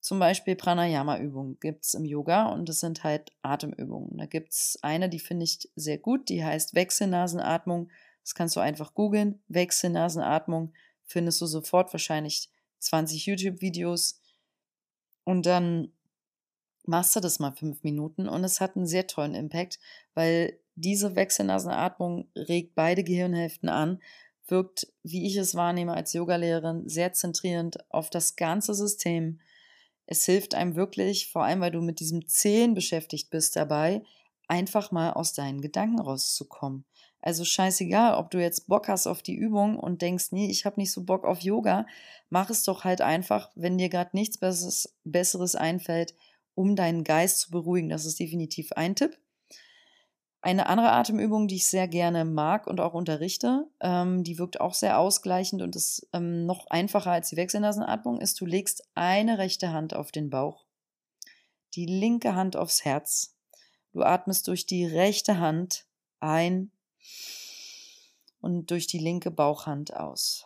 Zum 0.00 0.18
Beispiel 0.18 0.56
Pranayama-Übungen 0.56 1.60
gibt 1.60 1.84
es 1.84 1.92
im 1.92 2.06
Yoga 2.06 2.46
und 2.46 2.66
das 2.66 2.80
sind 2.80 3.04
halt 3.04 3.30
Atemübungen. 3.42 4.16
Da 4.16 4.24
gibt 4.24 4.52
es 4.52 4.78
eine, 4.80 5.10
die 5.10 5.20
finde 5.20 5.44
ich 5.44 5.70
sehr 5.76 5.98
gut, 5.98 6.30
die 6.30 6.42
heißt 6.42 6.74
Wechselnasenatmung. 6.74 7.90
Das 8.22 8.34
kannst 8.34 8.56
du 8.56 8.60
einfach 8.60 8.94
googeln. 8.94 9.42
Wechselnasenatmung 9.48 10.72
findest 11.04 11.42
du 11.42 11.46
sofort 11.46 11.92
wahrscheinlich 11.92 12.50
20 12.78 13.26
YouTube-Videos 13.26 14.18
und 15.24 15.44
dann 15.44 15.92
machst 16.84 17.14
du 17.14 17.20
das 17.20 17.38
mal 17.38 17.52
fünf 17.52 17.82
Minuten 17.82 18.28
und 18.28 18.44
es 18.44 18.62
hat 18.62 18.76
einen 18.76 18.86
sehr 18.86 19.06
tollen 19.06 19.34
Impact, 19.34 19.78
weil 20.14 20.58
diese 20.74 21.14
Wechselnasenatmung 21.16 22.28
regt 22.34 22.74
beide 22.74 23.04
Gehirnhälften 23.04 23.68
an, 23.68 24.00
wirkt, 24.48 24.86
wie 25.02 25.26
ich 25.26 25.36
es 25.36 25.54
wahrnehme 25.54 25.94
als 25.94 26.12
Yogalehrerin, 26.12 26.88
sehr 26.88 27.12
zentrierend 27.12 27.78
auf 27.90 28.10
das 28.10 28.36
ganze 28.36 28.74
System 28.74 29.40
es 30.06 30.24
hilft 30.24 30.54
einem 30.54 30.76
wirklich, 30.76 31.30
vor 31.30 31.44
allem 31.44 31.60
weil 31.60 31.70
du 31.70 31.80
mit 31.80 32.00
diesem 32.00 32.26
Zählen 32.28 32.74
beschäftigt 32.74 33.30
bist 33.30 33.56
dabei, 33.56 34.02
einfach 34.48 34.90
mal 34.90 35.12
aus 35.12 35.32
deinen 35.32 35.60
Gedanken 35.60 36.00
rauszukommen. 36.00 36.84
Also 37.20 37.44
scheißegal, 37.44 38.14
ob 38.14 38.30
du 38.30 38.38
jetzt 38.38 38.66
Bock 38.66 38.88
hast 38.88 39.06
auf 39.06 39.22
die 39.22 39.36
Übung 39.36 39.78
und 39.78 40.02
denkst, 40.02 40.32
nee, 40.32 40.50
ich 40.50 40.66
habe 40.66 40.80
nicht 40.80 40.90
so 40.92 41.04
Bock 41.04 41.24
auf 41.24 41.40
Yoga, 41.40 41.86
mach 42.30 42.50
es 42.50 42.64
doch 42.64 42.82
halt 42.82 43.00
einfach, 43.00 43.50
wenn 43.54 43.78
dir 43.78 43.88
gerade 43.88 44.10
nichts 44.12 44.38
Besseres, 44.38 44.94
Besseres 45.04 45.54
einfällt, 45.54 46.14
um 46.54 46.74
deinen 46.74 47.04
Geist 47.04 47.38
zu 47.38 47.50
beruhigen. 47.50 47.88
Das 47.88 48.04
ist 48.04 48.18
definitiv 48.18 48.72
ein 48.72 48.96
Tipp. 48.96 49.18
Eine 50.44 50.66
andere 50.66 50.90
Atemübung, 50.90 51.46
die 51.46 51.54
ich 51.54 51.68
sehr 51.68 51.86
gerne 51.86 52.24
mag 52.24 52.66
und 52.66 52.80
auch 52.80 52.94
unterrichte, 52.94 53.68
ähm, 53.80 54.24
die 54.24 54.38
wirkt 54.38 54.60
auch 54.60 54.74
sehr 54.74 54.98
ausgleichend 54.98 55.62
und 55.62 55.76
ist 55.76 56.08
ähm, 56.12 56.46
noch 56.46 56.66
einfacher 56.66 57.12
als 57.12 57.28
die 57.28 57.36
Wechselnasenatmung, 57.36 58.20
ist, 58.20 58.40
du 58.40 58.44
legst 58.44 58.82
eine 58.96 59.38
rechte 59.38 59.72
Hand 59.72 59.94
auf 59.94 60.10
den 60.10 60.30
Bauch, 60.30 60.66
die 61.74 61.86
linke 61.86 62.34
Hand 62.34 62.56
aufs 62.56 62.84
Herz. 62.84 63.36
Du 63.92 64.02
atmest 64.02 64.48
durch 64.48 64.66
die 64.66 64.84
rechte 64.84 65.38
Hand 65.38 65.86
ein 66.18 66.72
und 68.40 68.72
durch 68.72 68.88
die 68.88 68.98
linke 68.98 69.30
Bauchhand 69.30 69.94
aus. 69.94 70.44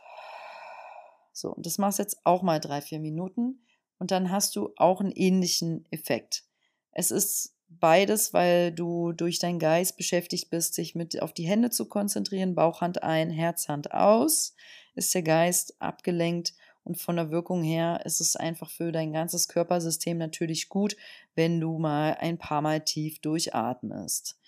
So, 1.33 1.55
und 1.55 1.65
das 1.65 1.79
machst 1.79 1.99
jetzt 1.99 2.19
auch 2.25 2.43
mal 2.43 2.61
drei, 2.61 2.83
vier 2.83 3.01
Minuten 3.01 3.67
und 3.99 4.11
dann 4.11 4.31
hast 4.31 4.57
du 4.57 4.75
auch 4.77 5.01
einen 5.01 5.13
ähnlichen 5.13 5.87
Effekt. 5.91 6.45
Es 6.93 7.11
ist 7.11 7.56
beides, 7.69 8.33
weil 8.33 8.73
du 8.73 9.13
durch 9.13 9.39
deinen 9.39 9.59
Geist 9.59 9.97
beschäftigt 9.97 10.51
bist, 10.51 10.75
sich 10.75 10.95
mit 10.95 11.21
auf 11.23 11.33
die 11.33 11.47
Hände 11.47 11.71
zu 11.71 11.89
konzentrieren, 11.89 12.55
Bauchhand 12.55 13.03
ein, 13.03 13.31
Herzhand 13.31 13.93
aus, 13.93 14.55
ist 14.95 15.15
der 15.15 15.23
Geist 15.23 15.81
abgelenkt 15.81 16.55
und 16.85 16.99
von 16.99 17.17
der 17.17 17.31
Wirkung 17.31 17.63
her 17.63 18.01
ist 18.05 18.21
es 18.21 18.37
einfach 18.37 18.71
für 18.71 18.93
dein 18.93 19.13
ganzes 19.13 19.49
Körpersystem 19.49 20.19
natürlich 20.19 20.69
gut, 20.69 20.97
wenn 21.35 21.61
du 21.61 21.79
mal 21.79 22.17
ein 22.21 22.39
paar 22.39 22.63
Mal 22.63 22.81
tief 22.81 23.21
durchatmest. 23.21 24.39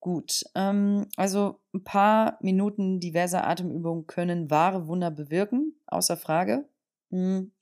Gut, 0.00 0.44
ähm, 0.54 1.06
also 1.16 1.60
ein 1.74 1.84
paar 1.84 2.38
Minuten 2.40 3.00
diverser 3.00 3.46
Atemübungen 3.46 4.06
können 4.06 4.50
wahre 4.50 4.86
Wunder 4.86 5.10
bewirken, 5.10 5.74
außer 5.86 6.16
Frage. 6.16 6.66
Hm. 7.10 7.52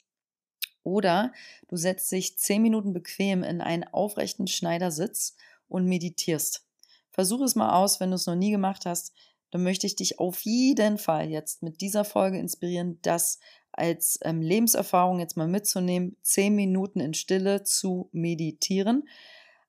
Oder 0.83 1.33
du 1.69 1.77
setzt 1.77 2.11
dich 2.13 2.39
zehn 2.39 2.63
Minuten 2.63 2.93
bequem 2.93 3.43
in 3.43 3.61
einen 3.61 3.85
aufrechten 3.85 4.47
Schneidersitz 4.47 5.37
und 5.69 5.87
meditierst. 5.87 6.65
Versuch 7.11 7.43
es 7.43 7.55
mal 7.55 7.75
aus, 7.75 8.01
wenn 8.01 8.11
du 8.11 8.17
es 8.17 8.27
noch 8.27 8.37
nie 8.37 8.51
gemacht 8.51 8.87
hast. 8.87 9.13
Dann 9.51 9.63
möchte 9.63 9.87
ich 9.87 9.97
dich 9.97 10.19
auf 10.19 10.41
jeden 10.43 10.99
Fall 10.99 11.31
jetzt 11.31 11.63
mit 11.63 11.81
dieser 11.81 12.05
Folge 12.05 12.39
inspirieren, 12.39 12.99
das 13.03 13.39
als 13.73 14.19
ähm, 14.23 14.43
Lebenserfahrung 14.43 15.21
jetzt 15.21 15.37
mal 15.37 15.49
mitzunehmen, 15.49 16.17
zehn 16.23 16.55
Minuten 16.55 17.01
in 17.01 17.15
Stille 17.15 17.63
zu 17.63 18.09
meditieren. 18.13 19.09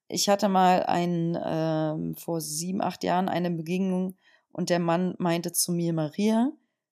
Ich 0.07 0.27
hatte 0.27 0.49
mal 0.49 0.83
einen, 0.83 1.37
ähm, 1.43 2.15
vor 2.15 2.41
sieben, 2.41 2.81
acht 2.81 3.03
Jahren 3.03 3.29
eine 3.29 3.51
Begegnung 3.51 4.15
und 4.51 4.69
der 4.69 4.79
Mann 4.79 5.15
meinte 5.19 5.51
zu 5.51 5.71
mir, 5.71 5.93
Maria, 5.93 6.51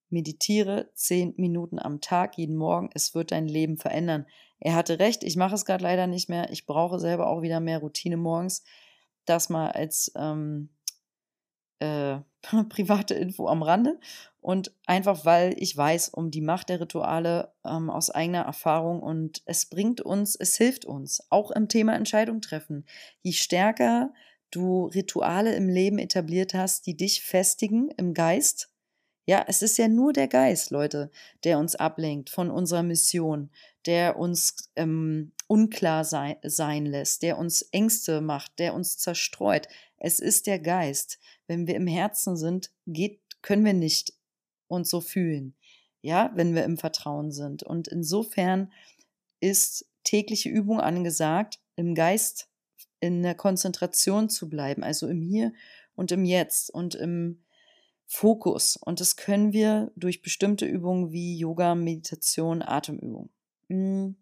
meditiere 0.09 0.89
zehn 0.93 1.33
Minuten 1.37 1.79
am 1.79 2.01
Tag, 2.01 2.37
jeden 2.37 2.55
Morgen, 2.55 2.89
es 2.93 3.13
wird 3.15 3.31
dein 3.31 3.47
Leben 3.47 3.77
verändern. 3.77 4.25
Er 4.59 4.75
hatte 4.75 4.99
recht, 4.99 5.23
ich 5.23 5.35
mache 5.35 5.55
es 5.55 5.65
gerade 5.65 5.83
leider 5.83 6.07
nicht 6.07 6.29
mehr. 6.29 6.51
Ich 6.51 6.65
brauche 6.65 6.99
selber 6.99 7.27
auch 7.27 7.41
wieder 7.41 7.59
mehr 7.59 7.79
Routine 7.79 8.17
morgens. 8.17 8.63
Das 9.25 9.49
mal 9.49 9.71
als 9.71 10.11
ähm, 10.15 10.69
äh, 11.79 12.17
private 12.69 13.13
Info 13.13 13.47
am 13.47 13.61
Rande. 13.61 13.99
Und 14.39 14.71
einfach, 14.85 15.25
weil 15.25 15.55
ich 15.57 15.75
weiß 15.75 16.09
um 16.09 16.31
die 16.31 16.41
Macht 16.41 16.69
der 16.69 16.79
Rituale 16.79 17.53
ähm, 17.65 17.89
aus 17.89 18.09
eigener 18.09 18.43
Erfahrung 18.43 19.01
und 19.01 19.41
es 19.45 19.65
bringt 19.65 19.99
uns, 19.99 20.35
es 20.35 20.55
hilft 20.55 20.85
uns, 20.85 21.25
auch 21.29 21.51
im 21.51 21.67
Thema 21.67 21.95
Entscheidung 21.95 22.39
treffen. 22.41 22.85
Je 23.21 23.33
stärker 23.33 24.13
du 24.49 24.85
Rituale 24.85 25.53
im 25.55 25.67
Leben 25.67 25.99
etabliert 25.99 26.53
hast, 26.53 26.87
die 26.87 26.95
dich 26.95 27.23
festigen 27.23 27.89
im 27.97 28.13
Geist, 28.13 28.71
ja, 29.27 29.43
es 29.46 29.62
ist 29.62 29.77
ja 29.77 29.89
nur 29.89 30.13
der 30.13 30.29
Geist, 30.29 30.72
Leute, 30.72 31.12
der 31.43 31.60
uns 31.60 31.75
ablenkt 31.75 32.29
von 32.29 32.50
unserer 32.50 32.81
Mission, 32.81 33.50
der 33.86 34.17
uns 34.17 34.72
ähm, 34.77 35.34
unklar 35.48 36.05
sei, 36.05 36.38
sein 36.43 36.86
lässt, 36.86 37.24
der 37.24 37.38
uns 37.38 37.62
Ängste 37.62 38.22
macht, 38.22 38.57
der 38.57 38.74
uns 38.74 38.98
zerstreut. 38.98 39.67
Es 39.98 40.19
ist 40.19 40.48
der 40.48 40.60
Geist. 40.60 41.19
Wenn 41.46 41.67
wir 41.67 41.75
im 41.75 41.88
Herzen 41.88 42.38
sind, 42.38 42.72
geht, 42.86 43.19
können 43.41 43.65
wir 43.65 43.74
nicht 43.74 44.13
uns 44.69 44.89
so 44.89 45.01
fühlen. 45.01 45.55
Ja, 46.01 46.31
wenn 46.36 46.55
wir 46.55 46.63
im 46.63 46.77
Vertrauen 46.77 47.34
sind. 47.34 47.63
Und 47.63 47.89
insofern 47.89 48.72
ist 49.41 49.89
tägliche 50.05 50.48
Übung 50.48 50.79
angesagt, 50.79 51.60
im 51.75 51.96
Geist 51.96 52.48
in 53.01 53.24
der 53.24 53.36
Konzentration 53.36 54.29
zu 54.29 54.48
bleiben, 54.48 54.84
also 54.84 55.05
im 55.07 55.22
Hier 55.22 55.51
und 55.96 56.13
im 56.13 56.24
Jetzt 56.24 56.69
und 56.74 56.96
im 56.96 57.43
Fokus. 58.07 58.77
Und 58.77 59.01
das 59.01 59.17
können 59.17 59.51
wir 59.51 59.91
durch 59.95 60.21
bestimmte 60.21 60.65
Übungen 60.65 61.11
wie 61.11 61.37
Yoga, 61.37 61.75
Meditation, 61.75 62.61
Atemübung. 62.61 63.29
Hm. 63.67 64.15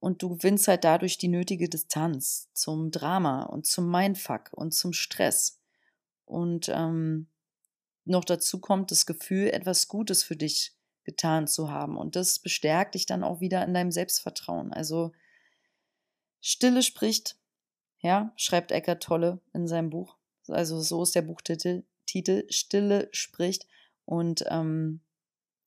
Und 0.00 0.22
du 0.22 0.36
gewinnst 0.36 0.68
halt 0.68 0.84
dadurch 0.84 1.16
die 1.16 1.28
nötige 1.28 1.68
Distanz 1.68 2.50
zum 2.52 2.90
Drama 2.90 3.44
und 3.44 3.66
zum 3.66 3.90
Mindfuck 3.90 4.50
und 4.52 4.72
zum 4.72 4.92
Stress. 4.92 5.60
Und 6.24 6.68
ähm, 6.68 7.28
noch 8.04 8.24
dazu 8.24 8.60
kommt 8.60 8.90
das 8.90 9.06
Gefühl, 9.06 9.48
etwas 9.48 9.88
Gutes 9.88 10.22
für 10.22 10.36
dich 10.36 10.76
getan 11.04 11.46
zu 11.46 11.70
haben. 11.70 11.96
Und 11.96 12.16
das 12.16 12.40
bestärkt 12.40 12.94
dich 12.94 13.06
dann 13.06 13.24
auch 13.24 13.40
wieder 13.40 13.64
in 13.64 13.74
deinem 13.74 13.92
Selbstvertrauen. 13.92 14.72
Also 14.72 15.12
Stille 16.40 16.82
spricht, 16.82 17.38
ja, 18.00 18.32
schreibt 18.36 18.72
Eckart 18.72 19.02
Tolle 19.02 19.40
in 19.52 19.66
seinem 19.66 19.90
Buch. 19.90 20.15
Also 20.48 20.80
so 20.80 21.02
ist 21.02 21.14
der 21.14 21.22
Buchtitel. 21.22 21.84
Titel 22.06 22.46
Stille 22.50 23.08
spricht. 23.12 23.66
Und 24.04 24.44
ähm, 24.48 25.00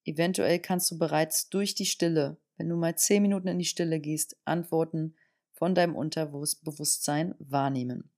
eventuell 0.06 0.60
kannst 0.60 0.90
du 0.92 0.98
bereits 0.98 1.50
durch 1.50 1.76
die 1.76 1.86
Stille, 1.86 2.38
wenn 2.58 2.70
du 2.70 2.76
mal 2.76 2.98
zehn 2.98 3.22
Minuten 3.22 3.48
in 3.48 3.60
die 3.60 3.66
Stille 3.66 4.00
gehst, 4.00 4.38
Antworten 4.46 5.16
von 5.52 5.76
deinem 5.76 5.96
Unterbewusstsein 5.96 7.36
wahrnehmen. 7.40 8.10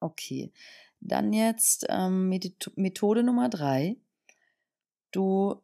Okay, 0.00 0.52
dann 1.00 1.32
jetzt 1.32 1.86
ähm, 1.88 2.28
Methode 2.76 3.22
Nummer 3.22 3.48
drei. 3.48 3.96
Du, 5.10 5.60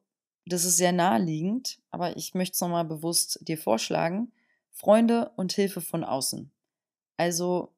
das 0.46 0.64
ist 0.64 0.76
sehr 0.76 0.92
naheliegend, 0.92 1.80
aber 1.90 2.16
ich 2.16 2.34
möchte 2.34 2.54
es 2.54 2.60
nochmal 2.60 2.84
bewusst 2.84 3.38
dir 3.42 3.58
vorschlagen. 3.58 4.32
Freunde 4.72 5.30
und 5.36 5.52
Hilfe 5.52 5.80
von 5.80 6.04
außen. 6.04 6.50
Also 7.16 7.72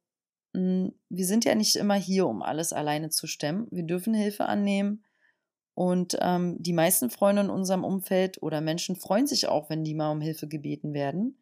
wir 0.52 1.26
sind 1.26 1.44
ja 1.44 1.54
nicht 1.54 1.76
immer 1.76 1.94
hier, 1.94 2.26
um 2.26 2.42
alles 2.42 2.72
alleine 2.72 3.10
zu 3.10 3.26
stemmen. 3.26 3.66
Wir 3.70 3.84
dürfen 3.84 4.14
Hilfe 4.14 4.46
annehmen. 4.46 5.04
Und 5.74 6.18
ähm, 6.20 6.56
die 6.58 6.74
meisten 6.74 7.08
Freunde 7.08 7.42
in 7.42 7.50
unserem 7.50 7.84
Umfeld 7.84 8.42
oder 8.42 8.60
Menschen 8.60 8.96
freuen 8.96 9.26
sich 9.26 9.48
auch, 9.48 9.70
wenn 9.70 9.84
die 9.84 9.94
mal 9.94 10.10
um 10.10 10.20
Hilfe 10.20 10.46
gebeten 10.46 10.92
werden. 10.92 11.38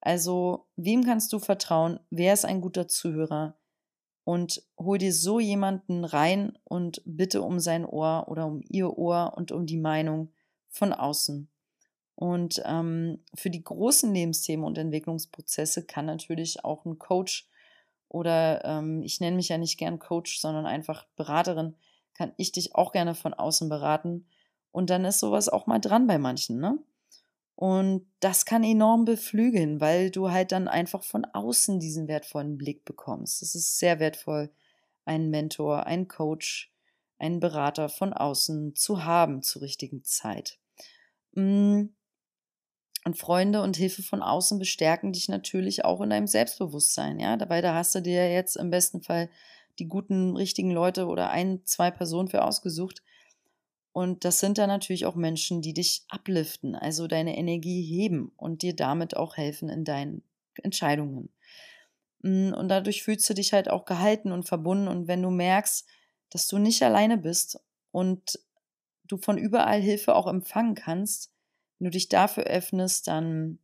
Also, 0.00 0.66
wem 0.76 1.04
kannst 1.04 1.32
du 1.32 1.38
vertrauen? 1.38 2.00
Wer 2.10 2.32
ist 2.32 2.44
ein 2.44 2.60
guter 2.60 2.88
Zuhörer? 2.88 3.56
Und 4.24 4.64
hol 4.76 4.98
dir 4.98 5.12
so 5.12 5.38
jemanden 5.38 6.04
rein 6.04 6.58
und 6.64 7.00
bitte 7.04 7.42
um 7.42 7.60
sein 7.60 7.84
Ohr 7.84 8.26
oder 8.26 8.46
um 8.46 8.60
ihr 8.68 8.98
Ohr 8.98 9.34
und 9.36 9.52
um 9.52 9.66
die 9.66 9.78
Meinung 9.78 10.32
von 10.68 10.92
außen. 10.92 11.48
Und 12.16 12.60
ähm, 12.64 13.20
für 13.34 13.50
die 13.50 13.62
großen 13.62 14.12
Lebensthemen 14.12 14.64
und 14.64 14.78
Entwicklungsprozesse 14.78 15.84
kann 15.84 16.06
natürlich 16.06 16.64
auch 16.64 16.84
ein 16.84 16.98
Coach 16.98 17.48
oder 18.08 18.64
ähm, 18.64 19.02
ich 19.02 19.20
nenne 19.20 19.36
mich 19.36 19.48
ja 19.48 19.58
nicht 19.58 19.78
gern 19.78 19.98
Coach, 19.98 20.38
sondern 20.38 20.66
einfach 20.66 21.06
Beraterin, 21.16 21.74
kann 22.14 22.32
ich 22.36 22.52
dich 22.52 22.74
auch 22.74 22.92
gerne 22.92 23.14
von 23.14 23.34
außen 23.34 23.68
beraten. 23.68 24.26
Und 24.72 24.90
dann 24.90 25.04
ist 25.04 25.20
sowas 25.20 25.48
auch 25.48 25.66
mal 25.66 25.78
dran 25.78 26.06
bei 26.06 26.18
manchen, 26.18 26.58
ne? 26.58 26.78
Und 27.56 28.06
das 28.20 28.44
kann 28.44 28.62
enorm 28.62 29.06
beflügeln, 29.06 29.80
weil 29.80 30.10
du 30.10 30.30
halt 30.30 30.52
dann 30.52 30.68
einfach 30.68 31.02
von 31.02 31.24
außen 31.24 31.80
diesen 31.80 32.06
wertvollen 32.06 32.58
Blick 32.58 32.84
bekommst. 32.84 33.40
Es 33.40 33.54
ist 33.54 33.78
sehr 33.78 33.98
wertvoll, 33.98 34.50
einen 35.06 35.30
Mentor, 35.30 35.86
einen 35.86 36.06
Coach, 36.06 36.70
einen 37.18 37.40
Berater 37.40 37.88
von 37.88 38.12
außen 38.12 38.76
zu 38.76 39.04
haben 39.04 39.42
zur 39.42 39.62
richtigen 39.62 40.04
Zeit. 40.04 40.58
Mm, 41.32 41.86
und 43.06 43.16
Freunde 43.16 43.62
und 43.62 43.76
Hilfe 43.76 44.02
von 44.02 44.20
außen 44.20 44.58
bestärken 44.58 45.12
dich 45.12 45.28
natürlich 45.28 45.84
auch 45.84 46.00
in 46.00 46.10
deinem 46.10 46.26
Selbstbewusstsein, 46.26 47.20
ja. 47.20 47.36
Dabei, 47.36 47.60
da 47.60 47.72
hast 47.72 47.94
du 47.94 48.02
dir 48.02 48.32
jetzt 48.32 48.56
im 48.56 48.70
besten 48.70 49.00
Fall 49.00 49.30
die 49.78 49.86
guten, 49.86 50.36
richtigen 50.36 50.72
Leute 50.72 51.06
oder 51.06 51.30
ein, 51.30 51.60
zwei 51.64 51.92
Personen 51.92 52.26
für 52.26 52.42
ausgesucht. 52.42 53.04
Und 53.92 54.24
das 54.24 54.40
sind 54.40 54.58
dann 54.58 54.68
natürlich 54.68 55.06
auch 55.06 55.14
Menschen, 55.14 55.62
die 55.62 55.72
dich 55.72 56.02
abliften, 56.08 56.74
also 56.74 57.06
deine 57.06 57.38
Energie 57.38 57.80
heben 57.80 58.32
und 58.36 58.62
dir 58.62 58.74
damit 58.74 59.16
auch 59.16 59.36
helfen 59.36 59.68
in 59.68 59.84
deinen 59.84 60.24
Entscheidungen. 60.64 61.30
Mm, 62.22 62.54
und 62.54 62.68
dadurch 62.68 63.04
fühlst 63.04 63.30
du 63.30 63.34
dich 63.34 63.52
halt 63.52 63.70
auch 63.70 63.84
gehalten 63.84 64.32
und 64.32 64.48
verbunden. 64.48 64.88
Und 64.88 65.06
wenn 65.06 65.22
du 65.22 65.30
merkst, 65.30 65.86
dass 66.30 66.48
du 66.48 66.58
nicht 66.58 66.82
alleine 66.82 67.18
bist 67.18 67.60
und 67.92 68.40
du 69.04 69.16
von 69.16 69.38
überall 69.38 69.80
Hilfe 69.80 70.16
auch 70.16 70.26
empfangen 70.26 70.74
kannst, 70.74 71.30
wenn 71.78 71.86
du 71.86 71.90
dich 71.90 72.08
dafür 72.08 72.44
öffnest, 72.44 73.08
dann 73.08 73.58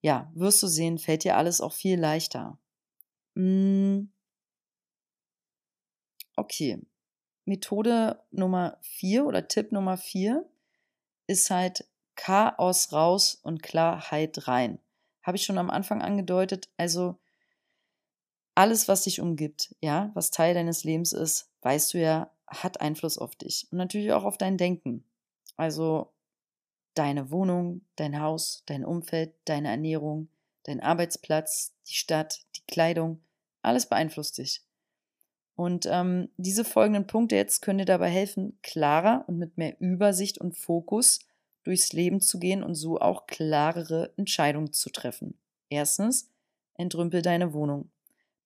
ja, 0.00 0.30
wirst 0.34 0.62
du 0.62 0.68
sehen, 0.68 0.98
fällt 0.98 1.24
dir 1.24 1.36
alles 1.36 1.60
auch 1.60 1.72
viel 1.72 1.98
leichter. 1.98 2.58
Hm. 3.34 4.12
Okay. 6.36 6.80
Methode 7.44 8.22
Nummer 8.30 8.78
vier 8.82 9.26
oder 9.26 9.48
Tipp 9.48 9.72
Nummer 9.72 9.96
vier 9.96 10.48
ist 11.26 11.50
halt 11.50 11.88
Chaos 12.14 12.92
raus 12.92 13.38
und 13.42 13.62
Klarheit 13.62 14.46
rein. 14.48 14.78
Habe 15.22 15.36
ich 15.36 15.44
schon 15.44 15.58
am 15.58 15.70
Anfang 15.70 16.02
angedeutet. 16.02 16.68
Also 16.76 17.18
alles, 18.54 18.88
was 18.88 19.02
dich 19.02 19.20
umgibt, 19.20 19.74
ja, 19.80 20.10
was 20.14 20.30
Teil 20.30 20.52
deines 20.52 20.84
Lebens 20.84 21.12
ist, 21.12 21.50
weißt 21.62 21.94
du 21.94 21.98
ja, 21.98 22.30
hat 22.46 22.80
Einfluss 22.80 23.18
auf 23.18 23.36
dich 23.36 23.68
und 23.70 23.78
natürlich 23.78 24.12
auch 24.12 24.24
auf 24.24 24.36
dein 24.36 24.58
Denken. 24.58 25.04
Also 25.56 26.12
deine 26.98 27.30
Wohnung, 27.30 27.82
dein 27.96 28.20
Haus, 28.20 28.64
dein 28.66 28.84
Umfeld, 28.84 29.32
deine 29.44 29.68
Ernährung, 29.68 30.28
dein 30.64 30.80
Arbeitsplatz, 30.80 31.74
die 31.86 31.94
Stadt, 31.94 32.40
die 32.56 32.66
Kleidung, 32.66 33.20
alles 33.62 33.86
beeinflusst 33.86 34.38
dich. 34.38 34.62
Und 35.54 35.86
ähm, 35.86 36.28
diese 36.36 36.64
folgenden 36.64 37.06
Punkte 37.06 37.36
jetzt 37.36 37.62
können 37.62 37.78
dir 37.78 37.84
dabei 37.84 38.10
helfen, 38.10 38.58
klarer 38.62 39.24
und 39.28 39.38
mit 39.38 39.56
mehr 39.58 39.80
Übersicht 39.80 40.38
und 40.38 40.56
Fokus 40.56 41.20
durchs 41.64 41.92
Leben 41.92 42.20
zu 42.20 42.38
gehen 42.38 42.62
und 42.62 42.74
so 42.74 43.00
auch 43.00 43.26
klarere 43.26 44.12
Entscheidungen 44.16 44.72
zu 44.72 44.90
treffen. 44.90 45.38
Erstens, 45.68 46.30
entrümpel 46.74 47.22
deine 47.22 47.52
Wohnung. 47.52 47.90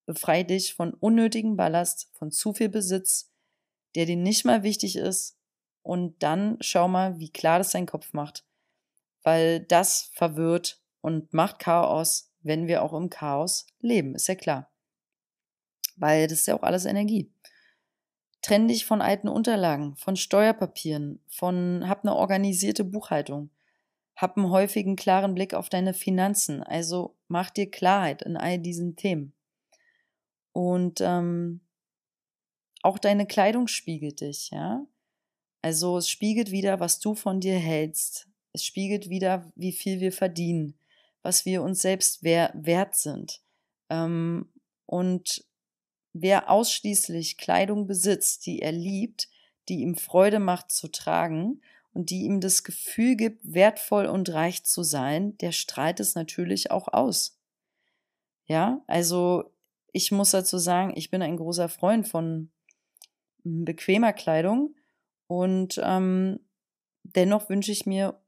Befreie 0.06 0.44
dich 0.44 0.74
von 0.74 0.94
unnötigem 0.94 1.56
Ballast, 1.56 2.10
von 2.12 2.30
zu 2.30 2.52
viel 2.52 2.68
Besitz, 2.68 3.30
der 3.94 4.06
dir 4.06 4.16
nicht 4.16 4.44
mal 4.44 4.62
wichtig 4.62 4.96
ist 4.96 5.36
und 5.82 6.22
dann 6.22 6.56
schau 6.60 6.88
mal, 6.88 7.18
wie 7.18 7.30
klar 7.30 7.58
das 7.58 7.72
dein 7.72 7.86
Kopf 7.86 8.12
macht. 8.12 8.44
Weil 9.22 9.60
das 9.60 10.10
verwirrt 10.14 10.80
und 11.00 11.32
macht 11.32 11.58
Chaos, 11.58 12.32
wenn 12.40 12.66
wir 12.66 12.82
auch 12.82 12.92
im 12.92 13.10
Chaos 13.10 13.66
leben, 13.80 14.14
ist 14.14 14.28
ja 14.28 14.34
klar. 14.34 14.70
Weil 15.96 16.26
das 16.26 16.40
ist 16.40 16.46
ja 16.46 16.56
auch 16.56 16.62
alles 16.62 16.84
Energie. 16.84 17.32
Trenn 18.40 18.66
dich 18.66 18.84
von 18.84 19.00
alten 19.00 19.28
Unterlagen, 19.28 19.94
von 19.96 20.16
Steuerpapieren, 20.16 21.22
von 21.28 21.88
hab 21.88 22.04
eine 22.04 22.16
organisierte 22.16 22.82
Buchhaltung. 22.82 23.50
Hab 24.16 24.36
einen 24.36 24.50
häufigen 24.50 24.96
klaren 24.96 25.34
Blick 25.34 25.54
auf 25.54 25.68
deine 25.68 25.94
Finanzen. 25.94 26.62
Also 26.62 27.16
mach 27.28 27.50
dir 27.50 27.70
Klarheit 27.70 28.22
in 28.22 28.36
all 28.36 28.58
diesen 28.58 28.96
Themen. 28.96 29.32
Und 30.52 31.00
ähm, 31.00 31.60
auch 32.82 32.98
deine 32.98 33.26
Kleidung 33.26 33.68
spiegelt 33.68 34.20
dich, 34.20 34.50
ja. 34.50 34.84
Also 35.62 35.96
es 35.96 36.11
spiegelt 36.11 36.51
wieder, 36.51 36.81
was 36.81 36.98
du 36.98 37.14
von 37.14 37.40
dir 37.40 37.59
hältst. 37.59 38.29
Es 38.53 38.64
spiegelt 38.64 39.09
wieder, 39.09 39.51
wie 39.55 39.72
viel 39.72 40.01
wir 40.01 40.12
verdienen, 40.12 40.75
was 41.22 41.46
wir 41.46 41.62
uns 41.62 41.81
selbst 41.81 42.22
wert 42.25 42.96
sind. 42.96 43.40
Ähm, 43.88 44.53
und 44.87 45.44
wer 46.12 46.51
ausschließlich 46.51 47.38
Kleidung 47.38 47.87
besitzt, 47.87 48.44
die 48.44 48.61
er 48.61 48.72
liebt, 48.72 49.29
die 49.68 49.81
ihm 49.81 49.94
Freude 49.94 50.40
macht 50.40 50.70
zu 50.72 50.88
tragen 50.88 51.62
und 51.94 52.11
die 52.11 52.22
ihm 52.22 52.40
das 52.40 52.64
Gefühl 52.64 53.16
gibt, 53.16 53.40
wertvoll 53.55 54.07
und 54.07 54.31
reich 54.31 54.64
zu 54.64 54.83
sein, 54.83 55.38
der 55.38 55.53
strahlt 55.53 56.01
es 56.01 56.16
natürlich 56.16 56.70
auch 56.70 56.88
aus. 56.88 57.38
Ja, 58.46 58.83
also 58.88 59.53
ich 59.92 60.11
muss 60.11 60.31
dazu 60.31 60.59
sagen, 60.59 60.92
ich 60.96 61.11
bin 61.11 61.22
ein 61.22 61.37
großer 61.37 61.68
Freund 61.68 62.09
von 62.09 62.51
hm, 63.44 63.64
bequemer 63.64 64.12
Kleidung 64.12 64.75
und 65.32 65.80
ähm, 65.82 66.40
dennoch 67.04 67.48
wünsche 67.48 67.72
ich 67.72 67.86
mir 67.86 68.20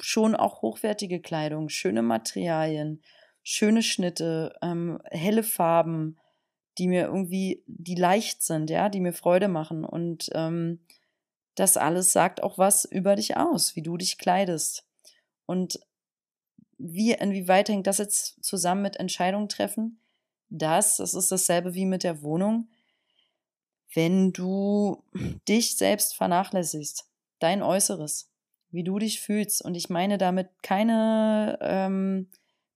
schon 0.00 0.34
auch 0.34 0.62
hochwertige 0.62 1.20
Kleidung, 1.20 1.68
schöne 1.68 2.00
Materialien, 2.00 3.02
schöne 3.42 3.82
Schnitte, 3.82 4.54
ähm, 4.62 4.98
helle 5.10 5.42
Farben, 5.42 6.18
die 6.78 6.88
mir 6.88 7.04
irgendwie, 7.04 7.62
die 7.66 7.94
leicht 7.94 8.42
sind, 8.42 8.70
ja, 8.70 8.88
die 8.88 9.00
mir 9.00 9.12
Freude 9.12 9.48
machen. 9.48 9.84
Und 9.84 10.30
ähm, 10.32 10.80
das 11.56 11.76
alles 11.76 12.14
sagt 12.14 12.42
auch 12.42 12.56
was 12.56 12.86
über 12.86 13.16
dich 13.16 13.36
aus, 13.36 13.76
wie 13.76 13.82
du 13.82 13.98
dich 13.98 14.16
kleidest. 14.16 14.86
Und 15.44 15.78
wie, 16.78 17.12
inwieweit 17.12 17.68
hängt 17.68 17.86
das 17.86 17.98
jetzt 17.98 18.42
zusammen 18.42 18.80
mit 18.80 18.96
Entscheidungen 18.96 19.50
treffen? 19.50 20.00
Das, 20.48 20.96
das 20.96 21.12
ist 21.12 21.30
dasselbe 21.30 21.74
wie 21.74 21.84
mit 21.84 22.02
der 22.02 22.22
Wohnung. 22.22 22.70
Wenn 23.94 24.32
du 24.32 25.02
dich 25.48 25.76
selbst 25.76 26.14
vernachlässigst, 26.14 27.08
dein 27.38 27.62
Äußeres, 27.62 28.30
wie 28.70 28.84
du 28.84 28.98
dich 28.98 29.20
fühlst, 29.20 29.62
und 29.62 29.74
ich 29.74 29.88
meine 29.88 30.18
damit 30.18 30.62
keine 30.62 31.58
ähm, 31.60 32.30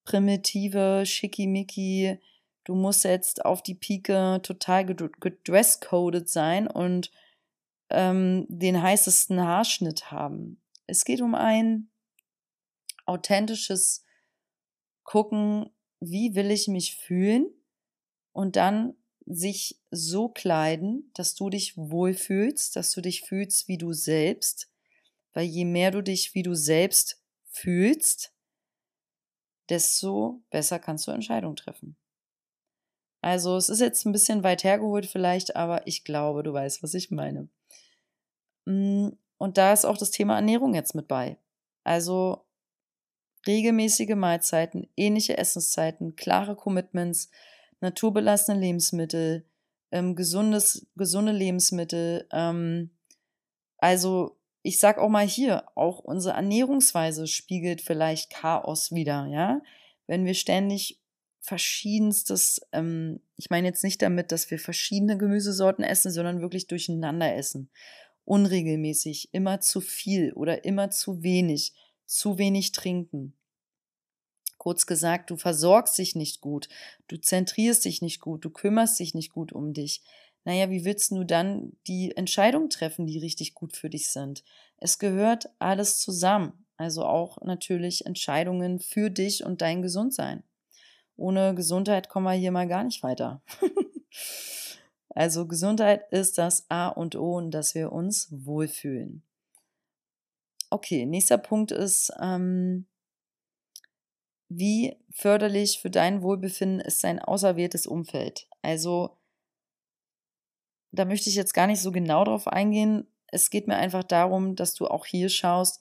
primitive, 0.04 1.04
schickimicki, 1.04 2.18
du 2.64 2.74
musst 2.74 3.04
jetzt 3.04 3.44
auf 3.44 3.62
die 3.62 3.74
Pike 3.74 4.40
total 4.42 4.86
gedresscoded 4.86 6.28
sein 6.28 6.66
und 6.66 7.10
ähm, 7.90 8.46
den 8.48 8.80
heißesten 8.80 9.40
Haarschnitt 9.40 10.10
haben. 10.10 10.60
Es 10.86 11.04
geht 11.04 11.20
um 11.20 11.34
ein 11.34 11.90
authentisches 13.06 14.04
Gucken, 15.02 15.70
wie 15.98 16.34
will 16.34 16.50
ich 16.50 16.68
mich 16.68 16.96
fühlen 16.96 17.50
und 18.32 18.56
dann 18.56 18.94
sich 19.32 19.80
so 19.90 20.28
kleiden, 20.28 21.10
dass 21.14 21.34
du 21.34 21.50
dich 21.50 21.76
wohlfühlst, 21.76 22.74
dass 22.74 22.92
du 22.92 23.00
dich 23.00 23.22
fühlst 23.22 23.68
wie 23.68 23.78
du 23.78 23.92
selbst, 23.92 24.68
weil 25.32 25.44
je 25.44 25.64
mehr 25.64 25.90
du 25.90 26.02
dich 26.02 26.34
wie 26.34 26.42
du 26.42 26.54
selbst 26.54 27.22
fühlst, 27.50 28.32
desto 29.68 30.42
besser 30.50 30.78
kannst 30.78 31.06
du 31.06 31.12
Entscheidungen 31.12 31.56
treffen. 31.56 31.96
Also 33.22 33.56
es 33.56 33.68
ist 33.68 33.80
jetzt 33.80 34.04
ein 34.04 34.12
bisschen 34.12 34.42
weit 34.42 34.64
hergeholt 34.64 35.06
vielleicht, 35.06 35.54
aber 35.54 35.86
ich 35.86 36.04
glaube, 36.04 36.42
du 36.42 36.52
weißt, 36.52 36.82
was 36.82 36.94
ich 36.94 37.10
meine. 37.10 37.48
Mm, 38.64 39.10
und 39.38 39.58
da 39.58 39.72
ist 39.72 39.84
auch 39.84 39.98
das 39.98 40.10
Thema 40.10 40.36
Ernährung 40.36 40.74
jetzt 40.74 40.94
mit 40.94 41.06
bei. 41.06 41.36
Also 41.84 42.44
regelmäßige 43.46 44.14
Mahlzeiten, 44.16 44.88
ähnliche 44.96 45.38
Essenszeiten, 45.38 46.16
klare 46.16 46.56
Commitments, 46.56 47.30
naturbelassene 47.80 48.58
Lebensmittel, 48.58 49.44
ähm, 49.90 50.14
gesundes, 50.16 50.86
gesunde 50.96 51.32
Lebensmittel. 51.32 52.26
Ähm, 52.32 52.90
also 53.78 54.36
ich 54.62 54.78
sag 54.78 54.98
auch 54.98 55.08
mal 55.08 55.26
hier, 55.26 55.64
auch 55.74 56.00
unsere 56.00 56.34
Ernährungsweise 56.34 57.26
spiegelt 57.26 57.80
vielleicht 57.80 58.30
Chaos 58.30 58.92
wieder, 58.92 59.26
ja. 59.26 59.62
Wenn 60.06 60.26
wir 60.26 60.34
ständig 60.34 61.00
verschiedenstes, 61.40 62.60
ähm, 62.72 63.20
ich 63.36 63.48
meine 63.48 63.68
jetzt 63.68 63.82
nicht 63.82 64.02
damit, 64.02 64.32
dass 64.32 64.50
wir 64.50 64.58
verschiedene 64.58 65.16
Gemüsesorten 65.16 65.82
essen, 65.84 66.10
sondern 66.10 66.42
wirklich 66.42 66.66
durcheinander 66.66 67.34
essen. 67.34 67.70
Unregelmäßig, 68.24 69.30
immer 69.32 69.60
zu 69.60 69.80
viel 69.80 70.32
oder 70.34 70.64
immer 70.64 70.90
zu 70.90 71.22
wenig, 71.22 71.72
zu 72.04 72.36
wenig 72.36 72.72
trinken. 72.72 73.34
Kurz 74.60 74.86
gesagt, 74.86 75.30
du 75.30 75.36
versorgst 75.36 75.96
dich 75.98 76.14
nicht 76.14 76.40
gut, 76.40 76.68
du 77.08 77.16
zentrierst 77.16 77.84
dich 77.84 78.02
nicht 78.02 78.20
gut, 78.20 78.44
du 78.44 78.50
kümmerst 78.50 79.00
dich 79.00 79.14
nicht 79.14 79.32
gut 79.32 79.52
um 79.52 79.72
dich 79.72 80.02
naja, 80.44 80.70
wie 80.70 80.84
willst 80.84 81.10
du 81.10 81.24
dann 81.24 81.72
die 81.86 82.16
Entscheidungen 82.16 82.70
treffen, 82.70 83.06
die 83.06 83.18
richtig 83.18 83.54
gut 83.54 83.76
für 83.76 83.90
dich 83.90 84.10
sind? 84.10 84.42
Es 84.78 84.98
gehört 84.98 85.50
alles 85.58 85.98
zusammen. 85.98 86.64
Also 86.76 87.04
auch 87.04 87.38
natürlich 87.42 88.06
Entscheidungen 88.06 88.80
für 88.80 89.10
dich 89.10 89.44
und 89.44 89.60
dein 89.60 89.82
Gesundsein. 89.82 90.42
Ohne 91.16 91.54
Gesundheit 91.54 92.08
kommen 92.08 92.24
wir 92.24 92.32
hier 92.32 92.52
mal 92.52 92.66
gar 92.66 92.84
nicht 92.84 93.02
weiter. 93.02 93.42
also 95.10 95.46
Gesundheit 95.46 96.10
ist 96.10 96.38
das 96.38 96.70
A 96.70 96.88
und 96.88 97.16
O 97.16 97.36
und 97.36 97.50
dass 97.50 97.74
wir 97.74 97.92
uns 97.92 98.28
wohlfühlen. 98.30 99.22
Okay, 100.70 101.04
nächster 101.04 101.36
Punkt 101.36 101.70
ist, 101.70 102.10
ähm, 102.18 102.86
wie 104.50 104.96
förderlich 105.10 105.78
für 105.80 105.90
dein 105.90 106.22
Wohlbefinden 106.22 106.80
ist 106.80 107.04
dein 107.04 107.20
auserwähltes 107.20 107.86
Umfeld? 107.86 108.48
Also 108.62 109.16
da 110.90 111.04
möchte 111.04 111.30
ich 111.30 111.36
jetzt 111.36 111.54
gar 111.54 111.68
nicht 111.68 111.80
so 111.80 111.92
genau 111.92 112.24
drauf 112.24 112.48
eingehen. 112.48 113.06
Es 113.28 113.50
geht 113.50 113.68
mir 113.68 113.76
einfach 113.76 114.02
darum, 114.02 114.56
dass 114.56 114.74
du 114.74 114.88
auch 114.88 115.06
hier 115.06 115.28
schaust, 115.28 115.80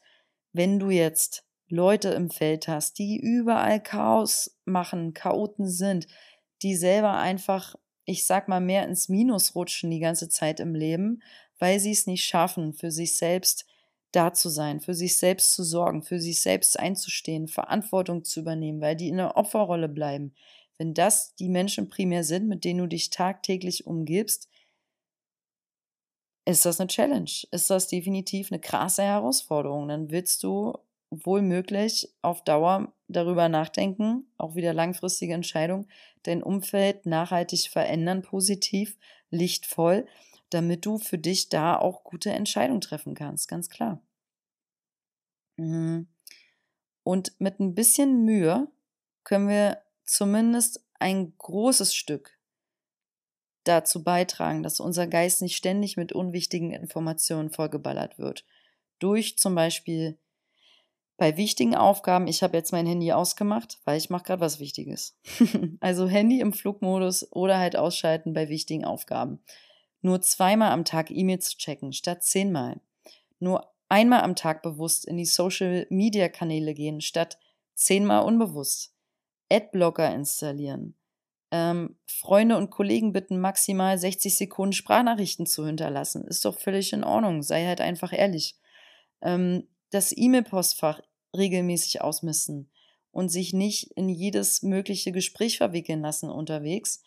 wenn 0.53 0.77
du 0.77 0.91
jetzt 0.91 1.43
Leute 1.67 2.09
im 2.09 2.29
Feld 2.29 2.67
hast, 2.67 2.99
die 2.99 3.17
überall 3.17 3.81
Chaos 3.81 4.55
machen, 4.65 5.15
Chaoten 5.15 5.67
sind, 5.67 6.07
die 6.61 6.75
selber 6.75 7.17
einfach, 7.17 7.75
ich 8.05 8.25
sag 8.25 8.47
mal, 8.47 8.61
mehr 8.61 8.85
ins 8.85 9.09
Minus 9.09 9.55
rutschen 9.55 9.89
die 9.89 9.99
ganze 9.99 10.29
Zeit 10.29 10.59
im 10.59 10.75
Leben, 10.75 11.23
weil 11.57 11.79
sie 11.79 11.91
es 11.91 12.05
nicht 12.05 12.25
schaffen, 12.25 12.73
für 12.73 12.91
sich 12.91 13.15
selbst 13.15 13.65
da 14.11 14.33
zu 14.33 14.49
sein, 14.49 14.79
für 14.79 14.93
sich 14.93 15.17
selbst 15.17 15.53
zu 15.53 15.63
sorgen, 15.63 16.01
für 16.01 16.19
sich 16.19 16.41
selbst 16.41 16.79
einzustehen, 16.79 17.47
Verantwortung 17.47 18.23
zu 18.23 18.39
übernehmen, 18.39 18.81
weil 18.81 18.95
die 18.95 19.09
in 19.09 19.17
der 19.17 19.37
Opferrolle 19.37 19.89
bleiben. 19.89 20.33
Wenn 20.77 20.93
das 20.93 21.35
die 21.35 21.49
Menschen 21.49 21.89
primär 21.89 22.23
sind, 22.23 22.47
mit 22.47 22.63
denen 22.63 22.79
du 22.79 22.87
dich 22.87 23.09
tagtäglich 23.09 23.85
umgibst, 23.85 24.49
ist 26.45 26.65
das 26.65 26.79
eine 26.79 26.87
Challenge, 26.87 27.29
ist 27.51 27.69
das 27.69 27.87
definitiv 27.87 28.51
eine 28.51 28.59
krasse 28.59 29.03
Herausforderung. 29.03 29.87
Dann 29.87 30.09
willst 30.09 30.41
du 30.43 30.73
wohl 31.11 31.41
möglich 31.41 32.09
auf 32.21 32.43
Dauer 32.43 32.93
darüber 33.07 33.49
nachdenken, 33.49 34.27
auch 34.37 34.55
wieder 34.55 34.73
langfristige 34.73 35.33
Entscheidung, 35.33 35.87
dein 36.23 36.43
Umfeld 36.43 37.05
nachhaltig 37.05 37.69
verändern, 37.69 38.21
positiv, 38.21 38.97
lichtvoll, 39.31 40.07
damit 40.49 40.85
du 40.85 40.97
für 40.97 41.17
dich 41.17 41.49
da 41.49 41.77
auch 41.77 42.03
gute 42.03 42.31
Entscheidungen 42.31 42.81
treffen 42.81 43.15
kannst, 43.15 43.47
ganz 43.47 43.69
klar. 43.69 44.01
Mhm. 45.57 46.07
Und 47.03 47.33
mit 47.39 47.59
ein 47.59 47.75
bisschen 47.75 48.23
Mühe 48.23 48.67
können 49.23 49.47
wir 49.47 49.81
zumindest 50.05 50.83
ein 50.99 51.33
großes 51.37 51.93
Stück 51.93 52.37
dazu 53.63 54.03
beitragen, 54.03 54.63
dass 54.63 54.79
unser 54.79 55.07
Geist 55.07 55.41
nicht 55.41 55.55
ständig 55.55 55.97
mit 55.97 56.11
unwichtigen 56.11 56.71
Informationen 56.71 57.49
vollgeballert 57.49 58.17
wird. 58.17 58.45
Durch 58.99 59.37
zum 59.37 59.55
Beispiel 59.55 60.17
bei 61.17 61.35
wichtigen 61.35 61.75
Aufgaben, 61.75 62.27
ich 62.27 62.41
habe 62.43 62.57
jetzt 62.57 62.71
mein 62.71 62.87
Handy 62.87 63.11
ausgemacht, 63.11 63.79
weil 63.83 63.97
ich 63.97 64.09
mache 64.09 64.23
gerade 64.23 64.41
was 64.41 64.59
Wichtiges. 64.59 65.17
also 65.81 66.07
Handy 66.07 66.39
im 66.39 66.53
Flugmodus 66.53 67.31
oder 67.31 67.59
halt 67.59 67.75
ausschalten 67.75 68.33
bei 68.33 68.49
wichtigen 68.49 68.85
Aufgaben. 68.85 69.43
Nur 70.01 70.21
zweimal 70.21 70.71
am 70.71 70.85
Tag 70.85 71.11
E-Mails 71.11 71.57
checken 71.57 71.93
statt 71.93 72.23
zehnmal. 72.23 72.79
Nur 73.39 73.71
einmal 73.89 74.21
am 74.21 74.35
Tag 74.35 74.61
bewusst 74.61 75.05
in 75.05 75.17
die 75.17 75.25
Social-Media-Kanäle 75.25 76.73
gehen 76.73 77.01
statt 77.01 77.37
zehnmal 77.75 78.23
unbewusst. 78.23 78.93
Adblocker 79.51 80.13
installieren 80.13 80.95
ähm, 81.51 81.95
Freunde 82.05 82.57
und 82.57 82.69
Kollegen 82.69 83.11
bitten, 83.11 83.39
maximal 83.39 83.97
60 83.97 84.35
Sekunden 84.35 84.73
Sprachnachrichten 84.73 85.45
zu 85.45 85.65
hinterlassen. 85.65 86.25
Ist 86.25 86.45
doch 86.45 86.57
völlig 86.57 86.93
in 86.93 87.03
Ordnung. 87.03 87.41
Sei 87.41 87.65
halt 87.65 87.81
einfach 87.81 88.13
ehrlich. 88.13 88.55
Ähm, 89.21 89.67
das 89.89 90.15
E-Mail-Postfach 90.15 91.01
regelmäßig 91.35 92.01
ausmisten 92.01 92.69
und 93.11 93.29
sich 93.29 93.53
nicht 93.53 93.91
in 93.95 94.09
jedes 94.09 94.61
mögliche 94.61 95.11
Gespräch 95.11 95.57
verwickeln 95.57 96.01
lassen 96.01 96.29
unterwegs 96.29 97.01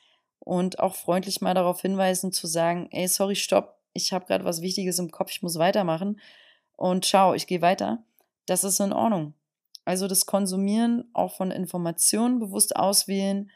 und 0.45 0.81
auch 0.81 0.97
freundlich 0.97 1.41
mal 1.41 1.55
darauf 1.55 1.81
hinweisen 1.81 2.33
zu 2.33 2.47
sagen, 2.47 2.89
ey, 2.91 3.07
sorry, 3.07 3.37
stopp, 3.37 3.79
ich 3.93 4.13
habe 4.13 4.27
gerade 4.27 4.45
was 4.45 4.61
Wichtiges 4.61 4.99
im 4.99 5.11
Kopf, 5.11 5.31
ich 5.31 5.43
muss 5.43 5.59
weitermachen 5.59 6.21
und 6.77 7.05
ciao, 7.05 7.35
ich 7.35 7.47
gehe 7.47 7.63
weiter. 7.63 8.05
Das 8.47 8.65
ist 8.65 8.81
in 8.81 8.93
Ordnung. 8.93 9.35
Also 9.85 10.09
das 10.09 10.27
Konsumieren 10.27 11.09
auch 11.13 11.37
von 11.37 11.51
Informationen 11.51 12.39
bewusst 12.39 12.75
auswählen 12.77 13.51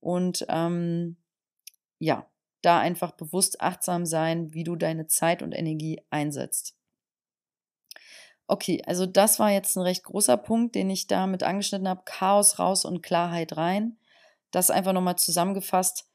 und 0.00 0.44
ähm, 0.48 1.16
ja, 1.98 2.26
da 2.62 2.78
einfach 2.80 3.12
bewusst 3.12 3.60
achtsam 3.60 4.06
sein, 4.06 4.52
wie 4.52 4.64
du 4.64 4.76
deine 4.76 5.06
Zeit 5.06 5.42
und 5.42 5.52
Energie 5.52 6.02
einsetzt. 6.10 6.74
Okay, 8.48 8.82
also 8.86 9.06
das 9.06 9.38
war 9.38 9.50
jetzt 9.50 9.76
ein 9.76 9.82
recht 9.82 10.04
großer 10.04 10.36
Punkt, 10.36 10.74
den 10.74 10.88
ich 10.90 11.06
damit 11.06 11.42
angeschnitten 11.42 11.88
habe. 11.88 12.02
Chaos 12.04 12.58
raus 12.58 12.84
und 12.84 13.02
Klarheit 13.02 13.56
rein. 13.56 13.98
Das 14.50 14.70
einfach 14.70 14.92
nochmal 14.92 15.16
zusammengefasst. 15.16 16.05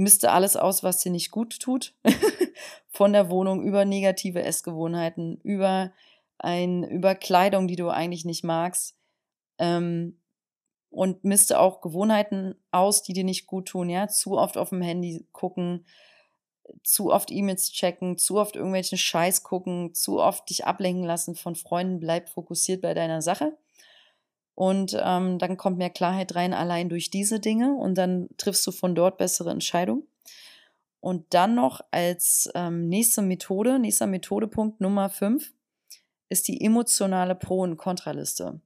Miste 0.00 0.32
alles 0.32 0.56
aus, 0.56 0.82
was 0.82 0.98
dir 0.98 1.10
nicht 1.10 1.30
gut 1.30 1.60
tut. 1.60 1.94
Von 2.90 3.12
der 3.12 3.30
Wohnung 3.30 3.62
über 3.62 3.84
negative 3.84 4.42
Essgewohnheiten, 4.42 5.38
über 5.42 5.92
ein, 6.38 6.84
über 6.84 7.14
Kleidung, 7.14 7.68
die 7.68 7.76
du 7.76 7.88
eigentlich 7.88 8.24
nicht 8.24 8.44
magst. 8.44 8.96
Ähm, 9.58 10.18
und 10.90 11.22
misste 11.22 11.60
auch 11.60 11.80
Gewohnheiten 11.80 12.56
aus, 12.72 13.02
die 13.02 13.12
dir 13.12 13.24
nicht 13.24 13.46
gut 13.46 13.68
tun, 13.68 13.88
ja. 13.88 14.08
Zu 14.08 14.38
oft 14.38 14.56
auf 14.56 14.70
dem 14.70 14.82
Handy 14.82 15.24
gucken, 15.32 15.86
zu 16.82 17.12
oft 17.12 17.30
E-Mails 17.30 17.70
checken, 17.70 18.18
zu 18.18 18.38
oft 18.38 18.56
irgendwelchen 18.56 18.98
Scheiß 18.98 19.42
gucken, 19.42 19.94
zu 19.94 20.20
oft 20.20 20.48
dich 20.50 20.66
ablenken 20.66 21.04
lassen 21.04 21.36
von 21.36 21.54
Freunden, 21.54 22.00
bleib 22.00 22.28
fokussiert 22.28 22.82
bei 22.82 22.94
deiner 22.94 23.22
Sache. 23.22 23.56
Und 24.60 24.94
ähm, 25.02 25.38
dann 25.38 25.56
kommt 25.56 25.78
mehr 25.78 25.88
Klarheit 25.88 26.34
rein, 26.34 26.52
allein 26.52 26.90
durch 26.90 27.08
diese 27.08 27.40
Dinge. 27.40 27.72
Und 27.76 27.96
dann 27.96 28.28
triffst 28.36 28.66
du 28.66 28.72
von 28.72 28.94
dort 28.94 29.16
bessere 29.16 29.50
Entscheidungen. 29.50 30.02
Und 31.00 31.32
dann 31.32 31.54
noch 31.54 31.80
als 31.92 32.50
ähm, 32.54 32.86
nächste 32.86 33.22
Methode, 33.22 33.78
nächster 33.78 34.06
Methodepunkt 34.06 34.82
Nummer 34.82 35.08
5, 35.08 35.50
ist 36.28 36.46
die 36.46 36.62
emotionale 36.62 37.36
Pro- 37.36 37.62
und 37.62 37.78
Kontraliste. 37.78 38.60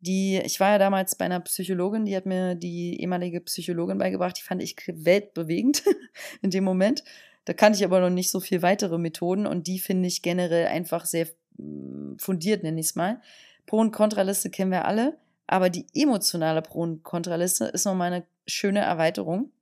Die, 0.00 0.38
ich 0.44 0.58
war 0.58 0.72
ja 0.72 0.78
damals 0.78 1.14
bei 1.14 1.26
einer 1.26 1.38
Psychologin, 1.38 2.06
die 2.06 2.16
hat 2.16 2.26
mir 2.26 2.56
die 2.56 3.00
ehemalige 3.00 3.40
Psychologin 3.42 3.98
beigebracht, 3.98 4.36
die 4.36 4.42
fand 4.42 4.60
ich 4.64 4.74
weltbewegend 4.88 5.84
in 6.42 6.50
dem 6.50 6.64
Moment. 6.64 7.04
Da 7.44 7.52
kannte 7.52 7.78
ich 7.78 7.84
aber 7.84 8.00
noch 8.00 8.10
nicht 8.10 8.32
so 8.32 8.40
viel 8.40 8.62
weitere 8.62 8.98
Methoden 8.98 9.46
und 9.46 9.68
die 9.68 9.78
finde 9.78 10.08
ich 10.08 10.22
generell 10.22 10.66
einfach 10.66 11.04
sehr 11.04 11.28
mm, 11.56 12.16
fundiert, 12.18 12.64
nenne 12.64 12.80
ich 12.80 12.86
es 12.86 12.94
mal. 12.96 13.20
Pro- 13.64 13.78
und 13.78 13.92
Kontraliste 13.92 14.50
kennen 14.50 14.72
wir 14.72 14.86
alle, 14.86 15.16
aber 15.46 15.70
die 15.70 15.86
emotionale 15.94 16.62
Pro- 16.62 16.82
und 16.82 17.02
Kontraliste 17.02 17.66
ist 17.66 17.84
nochmal 17.84 18.12
eine 18.12 18.26
schöne 18.46 18.80
Erweiterung. 18.80 19.52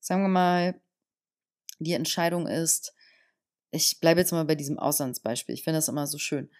Sagen 0.00 0.22
wir 0.22 0.28
mal, 0.28 0.80
die 1.78 1.92
Entscheidung 1.92 2.46
ist, 2.46 2.94
ich 3.70 4.00
bleibe 4.00 4.20
jetzt 4.20 4.32
mal 4.32 4.44
bei 4.44 4.54
diesem 4.54 4.78
Auslandsbeispiel, 4.78 5.54
ich 5.54 5.64
finde 5.64 5.78
das 5.78 5.88
immer 5.88 6.06
so 6.06 6.18
schön. 6.18 6.50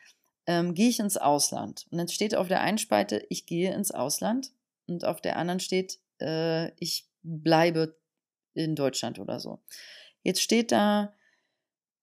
Ähm, 0.47 0.75
gehe 0.75 0.89
ich 0.89 1.01
ins 1.01 1.17
Ausland? 1.17 1.87
Und 1.91 1.99
dann 1.99 2.09
steht 2.09 2.35
auf 2.35 2.49
der 2.49 2.61
einen 2.61 2.79
Spalte, 2.79 3.25
ich 3.31 3.47
gehe 3.47 3.75
ins 3.75 3.91
Ausland 3.91 4.53
und 4.87 5.05
auf 5.05 5.21
der 5.21 5.37
anderen 5.37 5.61
steht, 5.61 5.99
äh, 6.21 6.71
ich 6.79 7.09
bleibe 7.23 7.97
in 8.55 8.75
Deutschland 8.75 9.19
oder 9.19 9.41
so. 9.41 9.61
Jetzt 10.23 10.43
steht 10.43 10.73
da 10.73 11.15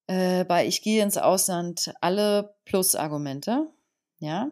äh, 0.07 0.43
bei 0.45 0.67
Ich 0.67 0.81
gehe 0.81 1.03
ins 1.03 1.17
Ausland 1.17 1.93
alle 2.01 2.55
Plus-Argumente, 2.65 3.69
ja. 4.19 4.51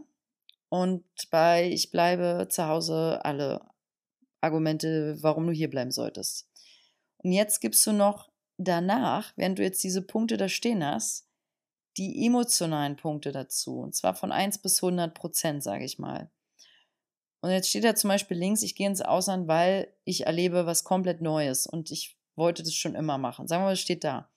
Und 0.71 1.03
bei 1.31 1.67
Ich 1.69 1.91
bleibe 1.91 2.47
zu 2.49 2.65
Hause 2.65 3.19
alle 3.25 3.60
Argumente, 4.39 5.17
warum 5.21 5.47
du 5.47 5.51
hier 5.51 5.69
bleiben 5.69 5.91
solltest. 5.91 6.49
Und 7.17 7.34
jetzt 7.34 7.60
gibst 7.60 7.86
du 7.86 7.91
noch 7.91 8.31
danach, 8.57 9.34
während 9.36 9.60
du 9.60 9.63
jetzt 9.63 9.84
diese 9.84 10.01
Punkte 10.01 10.38
da 10.38 10.47
stehen 10.47 10.86
hast, 10.86 11.27
die 11.97 12.25
emotionalen 12.25 12.95
Punkte 12.95 13.34
dazu. 13.34 13.79
Und 13.81 13.95
zwar 13.95 14.15
von 14.15 14.31
1 14.31 14.60
bis 14.60 14.81
100 14.81 15.13
Prozent, 15.13 15.62
sage 15.62 15.84
ich 15.84 15.99
mal. 15.99 16.31
Und 17.41 17.51
jetzt 17.51 17.67
steht 17.67 17.84
da 17.84 17.93
zum 17.93 18.07
Beispiel 18.07 18.38
links, 18.38 18.62
ich 18.62 18.75
gehe 18.75 18.88
ins 18.88 19.01
Ausland, 19.01 19.49
weil 19.49 19.93
ich 20.05 20.25
erlebe 20.25 20.65
was 20.65 20.86
komplett 20.86 21.19
Neues 21.19 21.67
und 21.67 21.91
ich 21.91 22.17
wollte 22.38 22.63
das 22.63 22.75
schon 22.75 22.95
immer 22.95 23.17
machen. 23.17 23.45
Sagen 23.45 23.63
wir 23.63 23.65
mal, 23.65 23.73
es 23.73 23.81
steht 23.81 24.05
da. 24.05 24.30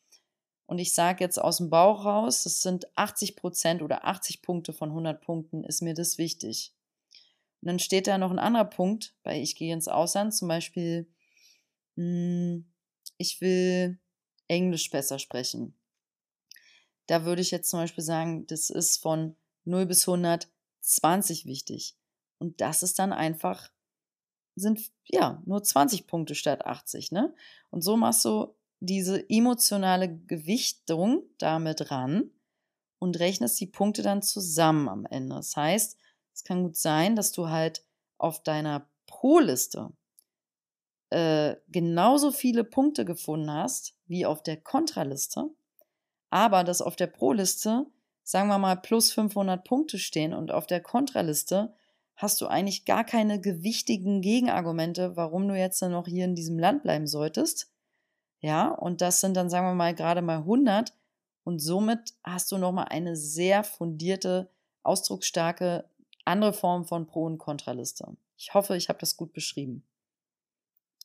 Und 0.66 0.78
ich 0.78 0.94
sage 0.94 1.22
jetzt 1.22 1.38
aus 1.38 1.58
dem 1.58 1.70
Bauch 1.70 2.04
raus, 2.04 2.44
das 2.44 2.62
sind 2.62 2.86
80 2.96 3.36
Prozent 3.36 3.82
oder 3.82 4.06
80 4.06 4.42
Punkte 4.42 4.72
von 4.72 4.90
100 4.90 5.20
Punkten, 5.20 5.64
ist 5.64 5.82
mir 5.82 5.94
das 5.94 6.16
wichtig. 6.18 6.72
Und 7.60 7.68
dann 7.68 7.78
steht 7.78 8.06
da 8.06 8.18
noch 8.18 8.30
ein 8.30 8.38
anderer 8.38 8.64
Punkt, 8.64 9.14
weil 9.22 9.42
ich 9.42 9.56
gehe 9.56 9.74
ins 9.74 9.88
Ausland, 9.88 10.34
zum 10.34 10.48
Beispiel, 10.48 11.06
hm, 11.96 12.66
ich 13.18 13.40
will 13.40 13.98
Englisch 14.48 14.90
besser 14.90 15.18
sprechen. 15.18 15.76
Da 17.06 17.24
würde 17.24 17.42
ich 17.42 17.50
jetzt 17.50 17.68
zum 17.68 17.80
Beispiel 17.80 18.04
sagen, 18.04 18.46
das 18.46 18.70
ist 18.70 19.02
von 19.02 19.36
0 19.64 19.86
bis 19.86 20.08
120 20.08 21.44
wichtig. 21.44 21.96
Und 22.38 22.60
das 22.60 22.82
ist 22.82 22.98
dann 22.98 23.12
einfach 23.12 23.70
sind 24.56 24.80
ja 25.06 25.42
nur 25.46 25.62
20 25.62 26.06
Punkte 26.06 26.34
statt 26.34 26.66
80, 26.66 27.12
ne? 27.12 27.34
Und 27.70 27.82
so 27.82 27.96
machst 27.96 28.24
du 28.24 28.54
diese 28.80 29.28
emotionale 29.28 30.14
Gewichtung 30.26 31.22
damit 31.38 31.90
ran 31.90 32.30
und 32.98 33.18
rechnest 33.18 33.60
die 33.60 33.66
Punkte 33.66 34.02
dann 34.02 34.22
zusammen 34.22 34.88
am 34.88 35.06
Ende. 35.06 35.36
Das 35.36 35.56
heißt, 35.56 35.98
es 36.32 36.44
kann 36.44 36.62
gut 36.62 36.76
sein, 36.76 37.16
dass 37.16 37.32
du 37.32 37.48
halt 37.48 37.84
auf 38.18 38.42
deiner 38.42 38.88
Pro-Liste 39.06 39.92
äh, 41.10 41.56
genauso 41.68 42.32
viele 42.32 42.64
Punkte 42.64 43.04
gefunden 43.04 43.50
hast 43.50 43.94
wie 44.06 44.26
auf 44.26 44.42
der 44.42 44.56
Kontraliste, 44.56 45.50
aber 46.30 46.64
dass 46.64 46.82
auf 46.82 46.96
der 46.96 47.06
Pro-Liste, 47.06 47.86
sagen 48.22 48.48
wir 48.48 48.58
mal, 48.58 48.76
plus 48.76 49.12
500 49.12 49.64
Punkte 49.64 49.98
stehen 49.98 50.34
und 50.34 50.50
auf 50.50 50.66
der 50.66 50.80
Kontraliste 50.80 51.74
hast 52.16 52.40
du 52.40 52.46
eigentlich 52.46 52.84
gar 52.84 53.04
keine 53.04 53.40
gewichtigen 53.40 54.22
Gegenargumente, 54.22 55.16
warum 55.16 55.46
du 55.46 55.54
jetzt 55.56 55.82
noch 55.82 56.06
hier 56.06 56.24
in 56.24 56.34
diesem 56.34 56.58
Land 56.58 56.82
bleiben 56.82 57.06
solltest. 57.06 57.73
Ja, 58.44 58.68
und 58.68 59.00
das 59.00 59.22
sind 59.22 59.38
dann, 59.38 59.48
sagen 59.48 59.66
wir 59.68 59.74
mal, 59.74 59.94
gerade 59.94 60.20
mal 60.20 60.40
100. 60.40 60.92
Und 61.44 61.60
somit 61.60 62.12
hast 62.22 62.52
du 62.52 62.58
nochmal 62.58 62.88
eine 62.90 63.16
sehr 63.16 63.64
fundierte, 63.64 64.50
ausdrucksstarke 64.82 65.88
andere 66.26 66.52
Form 66.52 66.84
von 66.84 67.06
Pro- 67.06 67.24
und 67.24 67.38
Kontraliste. 67.38 68.06
Ich 68.36 68.52
hoffe, 68.52 68.76
ich 68.76 68.90
habe 68.90 68.98
das 68.98 69.16
gut 69.16 69.32
beschrieben. 69.32 69.82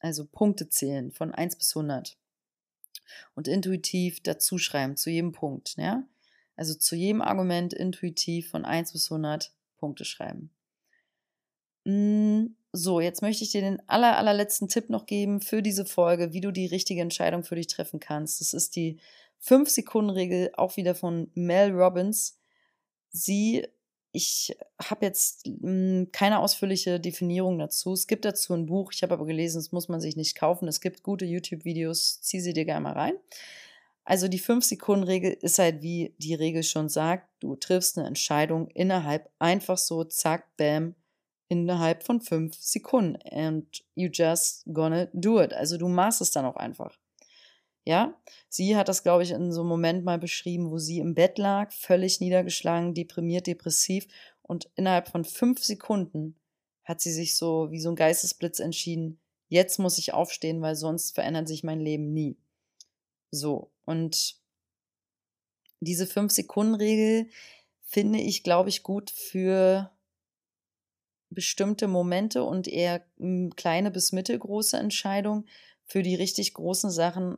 Also 0.01 0.25
Punkte 0.25 0.67
zählen 0.67 1.13
von 1.13 1.33
1 1.33 1.55
bis 1.55 1.73
100. 1.77 2.17
Und 3.35 3.47
intuitiv 3.47 4.21
dazuschreiben 4.21 4.97
zu 4.97 5.09
jedem 5.09 5.31
Punkt. 5.31 5.77
Ja? 5.77 6.03
Also 6.57 6.73
zu 6.73 6.97
jedem 6.97 7.21
Argument 7.21 7.71
intuitiv 7.71 8.49
von 8.49 8.65
1 8.65 8.91
bis 8.91 9.09
100 9.09 9.53
Punkte 9.77 10.03
schreiben. 10.03 10.51
Hm, 11.85 12.57
so, 12.71 12.99
jetzt 13.01 13.21
möchte 13.21 13.43
ich 13.43 13.51
dir 13.51 13.61
den 13.61 13.81
aller, 13.87 14.17
allerletzten 14.17 14.67
Tipp 14.67 14.89
noch 14.89 15.05
geben 15.05 15.41
für 15.41 15.61
diese 15.61 15.85
Folge, 15.85 16.33
wie 16.33 16.41
du 16.41 16.51
die 16.51 16.67
richtige 16.67 17.01
Entscheidung 17.01 17.43
für 17.43 17.55
dich 17.55 17.67
treffen 17.67 17.99
kannst. 17.99 18.41
Das 18.41 18.53
ist 18.53 18.75
die 18.75 18.99
5-Sekunden-Regel, 19.43 20.51
auch 20.55 20.77
wieder 20.77 20.93
von 20.93 21.31
Mel 21.33 21.71
Robbins. 21.71 22.37
Sie, 23.09 23.67
ich 24.11 24.55
habe 24.83 25.05
jetzt 25.05 25.47
mh, 25.47 25.61
hm, 25.61 26.11
keine 26.11 26.39
ausführliche 26.39 26.99
Definition 26.99 27.57
dazu. 27.57 27.93
Es 27.93 28.05
gibt 28.05 28.25
dazu 28.25 28.53
ein 28.53 28.67
Buch, 28.67 28.91
ich 28.93 29.01
habe 29.01 29.13
aber 29.13 29.25
gelesen, 29.25 29.57
das 29.57 29.71
muss 29.71 29.89
man 29.89 29.99
sich 29.99 30.15
nicht 30.15 30.37
kaufen. 30.37 30.67
Es 30.67 30.79
gibt 30.79 31.01
gute 31.01 31.25
YouTube-Videos, 31.25 32.21
zieh 32.21 32.39
sie 32.39 32.53
dir 32.53 32.65
gerne 32.65 32.81
mal 32.81 32.93
rein. 32.93 33.13
Also 34.03 34.27
die 34.27 34.39
5-Sekunden-Regel 34.39 35.37
ist 35.41 35.59
halt, 35.59 35.81
wie 35.81 36.15
die 36.17 36.33
Regel 36.33 36.63
schon 36.63 36.89
sagt, 36.89 37.27
du 37.39 37.55
triffst 37.55 37.97
eine 37.97 38.07
Entscheidung 38.07 38.67
innerhalb 38.69 39.29
einfach 39.39 39.77
so, 39.77 40.03
zack, 40.03 40.55
bam, 40.57 40.95
innerhalb 41.49 42.03
von 42.03 42.21
fünf 42.21 42.55
Sekunden. 42.55 43.17
And 43.29 43.65
you 43.95 44.09
just 44.11 44.63
gonna 44.71 45.07
do 45.13 45.41
it. 45.41 45.53
Also 45.53 45.77
du 45.77 45.89
machst 45.89 46.21
es 46.21 46.31
dann 46.31 46.45
auch 46.45 46.55
einfach. 46.55 46.97
Ja, 47.85 48.13
sie 48.47 48.77
hat 48.77 48.87
das, 48.87 49.03
glaube 49.03 49.23
ich, 49.23 49.31
in 49.31 49.51
so 49.51 49.61
einem 49.61 49.69
Moment 49.69 50.05
mal 50.05 50.19
beschrieben, 50.19 50.69
wo 50.69 50.77
sie 50.77 50.99
im 50.99 51.15
Bett 51.15 51.37
lag, 51.37 51.71
völlig 51.71 52.21
niedergeschlagen, 52.21 52.93
deprimiert, 52.93 53.47
depressiv 53.47 54.07
und 54.43 54.69
innerhalb 54.75 55.09
von 55.09 55.25
fünf 55.25 55.63
Sekunden 55.63 56.35
hat 56.83 57.01
sie 57.01 57.11
sich 57.11 57.35
so 57.35 57.71
wie 57.71 57.79
so 57.79 57.89
ein 57.89 57.95
Geistesblitz 57.95 58.59
entschieden, 58.59 59.19
jetzt 59.47 59.77
muss 59.79 59.97
ich 59.97 60.13
aufstehen, 60.13 60.61
weil 60.61 60.75
sonst 60.75 61.13
verändert 61.13 61.47
sich 61.47 61.63
mein 61.63 61.79
Leben 61.79 62.13
nie. 62.13 62.37
So, 63.31 63.71
und 63.85 64.39
diese 65.81 66.07
Fünf-Sekunden-Regel 66.07 67.29
finde 67.83 68.19
ich, 68.19 68.43
glaube 68.43 68.69
ich, 68.69 68.83
gut 68.83 69.11
für 69.11 69.91
bestimmte 71.29 71.87
Momente 71.87 72.43
und 72.43 72.67
eher 72.67 73.03
hm, 73.17 73.55
kleine 73.55 73.91
bis 73.91 74.11
mittelgroße 74.11 74.77
Entscheidungen. 74.77 75.47
Für 75.85 76.03
die 76.03 76.15
richtig 76.15 76.53
großen 76.53 76.91
Sachen 76.91 77.37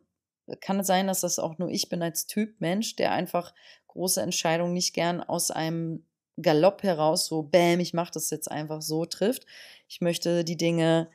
kann 0.60 0.80
es 0.80 0.88
sein, 0.88 1.08
dass 1.08 1.21
das 1.21 1.39
auch 1.39 1.58
nur 1.58 1.69
ich 1.69 1.89
bin 1.89 2.01
als 2.01 2.25
Typ 2.25 2.60
Mensch, 2.60 2.95
der 2.95 3.12
einfach 3.12 3.54
große 3.88 4.21
Entscheidungen 4.21 4.73
nicht 4.73 4.93
gern 4.93 5.21
aus 5.21 5.51
einem 5.51 6.06
Galopp 6.41 6.84
heraus 6.84 7.25
so, 7.25 7.43
bäm, 7.43 7.80
ich 7.80 7.93
mache 7.93 8.12
das 8.13 8.30
jetzt 8.30 8.49
einfach 8.49 8.82
so 8.82 9.06
trifft. 9.06 9.45
Ich 9.88 10.01
möchte 10.01 10.43
die 10.43 10.58
Dinge 10.58 11.10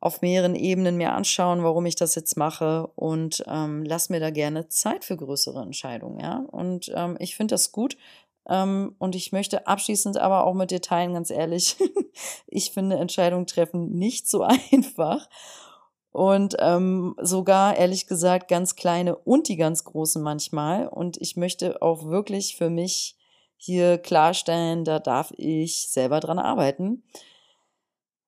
auf 0.00 0.20
mehreren 0.20 0.56
Ebenen 0.56 0.96
mir 0.96 1.12
anschauen, 1.12 1.62
warum 1.62 1.86
ich 1.86 1.94
das 1.94 2.14
jetzt 2.16 2.36
mache 2.36 2.88
und 2.96 3.44
ähm, 3.46 3.84
lass 3.84 4.08
mir 4.08 4.18
da 4.18 4.30
gerne 4.30 4.68
Zeit 4.68 5.04
für 5.04 5.16
größere 5.16 5.62
Entscheidungen, 5.62 6.18
ja. 6.18 6.44
Und 6.50 6.90
ähm, 6.94 7.16
ich 7.20 7.36
finde 7.36 7.54
das 7.54 7.70
gut, 7.70 7.96
und 8.44 9.14
ich 9.14 9.32
möchte 9.32 9.66
abschließend 9.66 10.18
aber 10.18 10.44
auch 10.44 10.54
mit 10.54 10.70
dir 10.70 10.82
teilen, 10.82 11.14
ganz 11.14 11.30
ehrlich, 11.30 11.76
ich 12.46 12.72
finde 12.72 12.96
Entscheidungen 12.96 13.46
treffen 13.46 13.90
nicht 13.92 14.28
so 14.28 14.42
einfach. 14.72 15.28
Und 16.10 16.56
ähm, 16.58 17.16
sogar, 17.20 17.76
ehrlich 17.76 18.06
gesagt, 18.06 18.48
ganz 18.48 18.76
kleine 18.76 19.16
und 19.16 19.48
die 19.48 19.56
ganz 19.56 19.84
großen 19.84 20.22
manchmal. 20.22 20.86
Und 20.86 21.16
ich 21.20 21.36
möchte 21.36 21.80
auch 21.80 22.04
wirklich 22.04 22.56
für 22.56 22.68
mich 22.68 23.16
hier 23.56 23.96
klarstellen, 23.96 24.84
da 24.84 24.98
darf 24.98 25.32
ich 25.36 25.88
selber 25.88 26.20
dran 26.20 26.38
arbeiten. 26.38 27.04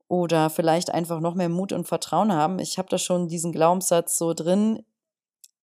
Oder 0.09 0.48
vielleicht 0.48 0.90
einfach 0.94 1.20
noch 1.20 1.35
mehr 1.35 1.48
Mut 1.48 1.72
und 1.72 1.87
Vertrauen 1.87 2.33
haben. 2.33 2.59
Ich 2.59 2.79
habe 2.79 2.88
da 2.88 2.98
schon 2.98 3.29
diesen 3.29 3.53
Glaubenssatz 3.53 4.16
so 4.16 4.33
drin, 4.33 4.85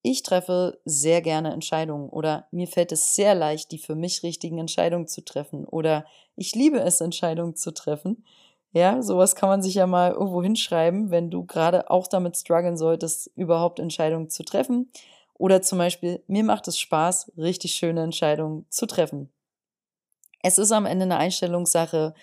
ich 0.02 0.24
treffe 0.24 0.80
sehr 0.86 1.22
gerne 1.22 1.54
Entscheidungen 1.54 2.10
oder 2.10 2.48
mir 2.52 2.68
fällt 2.68 2.92
es 2.92 3.16
sehr 3.16 3.36
leicht, 3.36 3.72
die 3.72 3.78
für 3.78 3.96
mich 3.96 4.24
richtigen 4.24 4.58
Entscheidungen 4.58 5.08
zu 5.08 5.24
treffen 5.24 5.66
oder 5.66 6.06
ich 6.36 6.56
liebe 6.56 6.80
es, 6.80 7.02
Entscheidungen 7.02 7.56
zu 7.56 7.72
treffen. 7.72 8.26
Ja, 8.74 9.02
sowas 9.02 9.36
kann 9.36 9.50
man 9.50 9.62
sich 9.62 9.76
ja 9.76 9.86
mal 9.86 10.12
irgendwo 10.12 10.42
hinschreiben, 10.42 11.12
wenn 11.12 11.30
du 11.30 11.46
gerade 11.46 11.90
auch 11.90 12.08
damit 12.08 12.38
strugglen 12.38 12.78
solltest, 12.78 13.30
überhaupt 13.36 13.80
Entscheidungen 13.80 14.30
zu 14.30 14.44
treffen. 14.44 14.90
Oder 15.34 15.62
zum 15.62 15.78
Beispiel, 15.78 16.24
mir 16.28 16.44
macht 16.44 16.68
es 16.68 16.80
Spaß, 16.80 17.34
richtig 17.38 17.74
schöne 17.74 18.04
Entscheidungen 18.04 18.66
zu 18.70 18.86
treffen. 18.86 19.30
Es 20.42 20.58
ist 20.58 20.72
am 20.72 20.86
Ende 20.86 21.04
eine 21.04 21.18
Einstellungssache 21.18 22.14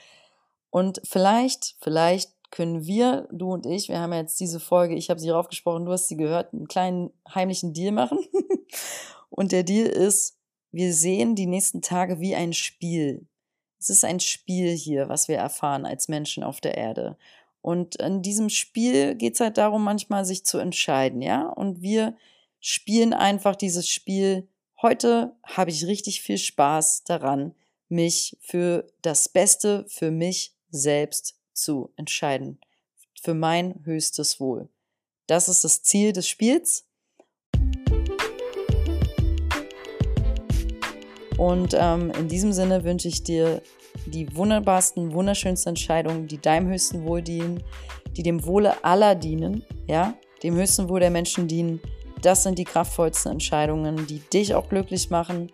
und 0.70 1.00
vielleicht, 1.04 1.76
vielleicht 1.80 2.30
können 2.50 2.86
wir, 2.86 3.28
du 3.30 3.52
und 3.52 3.66
ich, 3.66 3.88
wir 3.88 4.00
haben 4.00 4.12
ja 4.12 4.20
jetzt 4.20 4.40
diese 4.40 4.60
Folge, 4.60 4.94
ich 4.94 5.10
habe 5.10 5.20
sie 5.20 5.30
raufgesprochen, 5.30 5.84
du 5.84 5.92
hast 5.92 6.08
sie 6.08 6.16
gehört, 6.16 6.52
einen 6.52 6.68
kleinen 6.68 7.10
heimlichen 7.34 7.74
Deal 7.74 7.92
machen. 7.92 8.18
und 9.30 9.52
der 9.52 9.62
Deal 9.62 9.86
ist, 9.86 10.38
wir 10.72 10.92
sehen 10.92 11.34
die 11.34 11.46
nächsten 11.46 11.82
Tage 11.82 12.20
wie 12.20 12.34
ein 12.34 12.52
Spiel. 12.52 13.26
Es 13.78 13.90
ist 13.90 14.04
ein 14.04 14.20
Spiel 14.20 14.70
hier, 14.70 15.08
was 15.08 15.28
wir 15.28 15.36
erfahren 15.36 15.86
als 15.86 16.08
Menschen 16.08 16.42
auf 16.42 16.60
der 16.60 16.76
Erde. 16.76 17.16
Und 17.60 17.96
in 17.96 18.22
diesem 18.22 18.48
Spiel 18.48 19.14
geht 19.14 19.34
es 19.34 19.40
halt 19.40 19.58
darum, 19.58 19.84
manchmal 19.84 20.24
sich 20.24 20.44
zu 20.44 20.58
entscheiden, 20.58 21.22
ja? 21.22 21.48
Und 21.48 21.82
wir 21.82 22.16
spielen 22.60 23.12
einfach 23.12 23.56
dieses 23.56 23.88
Spiel. 23.88 24.48
Heute 24.80 25.36
habe 25.44 25.70
ich 25.70 25.86
richtig 25.86 26.22
viel 26.22 26.38
Spaß 26.38 27.04
daran, 27.04 27.54
mich 27.88 28.36
für 28.40 28.86
das 29.02 29.28
Beste 29.28 29.84
für 29.88 30.10
mich 30.10 30.54
selbst 30.70 31.37
zu 31.62 31.92
entscheiden. 31.96 32.60
Für 33.20 33.34
mein 33.34 33.80
höchstes 33.84 34.40
Wohl. 34.40 34.68
Das 35.26 35.48
ist 35.48 35.64
das 35.64 35.82
Ziel 35.82 36.12
des 36.12 36.28
Spiels. 36.28 36.86
Und 41.36 41.74
ähm, 41.78 42.10
in 42.18 42.28
diesem 42.28 42.52
Sinne 42.52 42.82
wünsche 42.82 43.08
ich 43.08 43.22
dir 43.22 43.62
die 44.06 44.34
wunderbarsten, 44.34 45.12
wunderschönsten 45.12 45.70
Entscheidungen, 45.70 46.26
die 46.26 46.38
deinem 46.38 46.68
höchsten 46.68 47.04
Wohl 47.04 47.22
dienen, 47.22 47.62
die 48.16 48.22
dem 48.22 48.44
Wohle 48.44 48.82
aller 48.84 49.14
dienen, 49.14 49.64
ja, 49.86 50.14
dem 50.42 50.56
höchsten 50.56 50.88
Wohl 50.88 51.00
der 51.00 51.10
Menschen 51.10 51.46
dienen. 51.46 51.80
Das 52.22 52.42
sind 52.42 52.58
die 52.58 52.64
kraftvollsten 52.64 53.30
Entscheidungen, 53.30 54.06
die 54.06 54.18
dich 54.18 54.54
auch 54.54 54.68
glücklich 54.68 55.10
machen, 55.10 55.52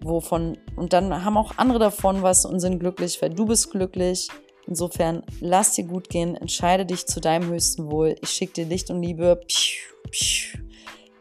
wovon, 0.00 0.56
und 0.76 0.92
dann 0.92 1.24
haben 1.24 1.36
auch 1.36 1.58
andere 1.58 1.78
davon 1.78 2.22
was 2.22 2.46
und 2.46 2.60
sind 2.60 2.78
glücklich, 2.78 3.20
weil 3.20 3.30
du 3.30 3.44
bist 3.46 3.70
glücklich 3.70 4.28
Insofern, 4.66 5.22
lass 5.40 5.74
dir 5.74 5.84
gut 5.84 6.08
gehen, 6.08 6.36
entscheide 6.36 6.86
dich 6.86 7.06
zu 7.06 7.20
deinem 7.20 7.50
höchsten 7.50 7.90
Wohl. 7.90 8.16
Ich 8.22 8.30
schicke 8.30 8.52
dir 8.52 8.66
Licht 8.66 8.90
und 8.90 9.02
Liebe. 9.02 9.40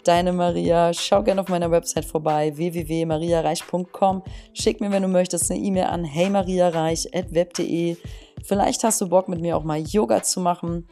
Deine 0.04 0.34
Maria. 0.34 0.94
Schau 0.94 1.24
gerne 1.24 1.42
auf 1.42 1.48
meiner 1.48 1.70
Website 1.70 2.06
vorbei, 2.06 2.56
www.mariareich.com. 2.56 4.24
Schick 4.54 4.82
mir, 4.82 4.92
wenn 4.92 5.04
du 5.04 5.08
möchtest, 5.08 5.52
eine 5.52 5.60
E-Mail 5.60 5.86
an 5.86 6.04
heymariareich.web.de. 6.06 7.98
Vielleicht 8.44 8.84
hast 8.84 9.02
du 9.02 9.10
Bock, 9.10 9.30
mit 9.30 9.42
mir 9.42 9.56
auch 9.58 9.64
mal 9.64 9.80
Yoga 9.80 10.24
zu 10.24 10.40
machen 10.40 10.88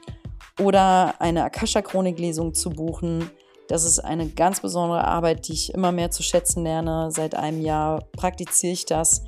oder 0.59 1.19
eine 1.19 1.43
Akasha-Chronik-Lesung 1.43 2.53
zu 2.53 2.69
buchen. 2.69 3.31
Das 3.67 3.83
ist 3.83 3.99
eine 3.99 4.27
ganz 4.27 4.59
besondere 4.61 5.03
Arbeit, 5.05 5.47
die 5.47 5.53
ich 5.53 5.73
immer 5.73 5.91
mehr 5.91 6.11
zu 6.11 6.23
schätzen 6.23 6.63
lerne. 6.63 7.09
Seit 7.11 7.35
einem 7.35 7.61
Jahr 7.61 8.03
praktiziere 8.15 8.73
ich 8.73 8.85
das 8.85 9.23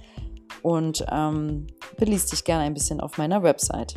und 0.61 1.05
ähm, 1.11 1.67
beliest 1.97 2.31
dich 2.31 2.43
gerne 2.43 2.63
ein 2.63 2.73
bisschen 2.73 2.99
auf 2.99 3.17
meiner 3.17 3.43
Website. 3.43 3.95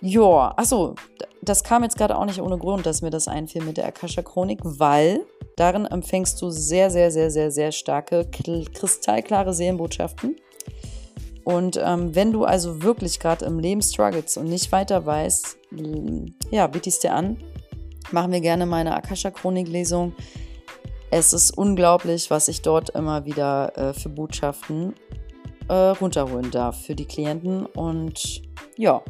Joa, 0.00 0.54
achso, 0.56 0.96
das 1.42 1.62
kam 1.62 1.84
jetzt 1.84 1.96
gerade 1.96 2.16
auch 2.18 2.24
nicht 2.24 2.40
ohne 2.40 2.58
Grund, 2.58 2.86
dass 2.86 3.02
mir 3.02 3.10
das 3.10 3.28
einfiel 3.28 3.62
mit 3.62 3.76
der 3.76 3.86
Akasha-Chronik, 3.86 4.58
weil 4.64 5.20
darin 5.56 5.86
empfängst 5.86 6.42
du 6.42 6.50
sehr, 6.50 6.90
sehr, 6.90 7.12
sehr, 7.12 7.30
sehr, 7.30 7.52
sehr 7.52 7.70
starke, 7.70 8.28
kristallklare 8.74 9.54
Seelenbotschaften. 9.54 10.36
Und 11.44 11.80
ähm, 11.80 12.14
wenn 12.14 12.32
du 12.32 12.44
also 12.44 12.82
wirklich 12.82 13.20
gerade 13.20 13.44
im 13.44 13.58
Leben 13.58 13.82
struggles 13.82 14.36
und 14.36 14.46
nicht 14.46 14.70
weiter 14.72 15.06
weißt, 15.06 15.56
ja, 16.50 16.66
biete 16.66 16.88
ich 16.88 16.96
es 16.96 17.00
dir 17.00 17.14
an. 17.14 17.36
Machen 18.10 18.32
wir 18.32 18.40
gerne 18.40 18.66
meine 18.66 18.94
Akasha-Chronik-Lesung. 18.96 20.14
Es 21.10 21.32
ist 21.32 21.56
unglaublich, 21.56 22.30
was 22.30 22.48
ich 22.48 22.62
dort 22.62 22.90
immer 22.90 23.24
wieder 23.24 23.76
äh, 23.76 23.92
für 23.92 24.08
Botschaften 24.08 24.94
äh, 25.68 25.74
runterholen 25.74 26.50
darf 26.50 26.84
für 26.84 26.94
die 26.94 27.06
Klienten. 27.06 27.66
Und 27.66 28.42
ja, 28.76 29.02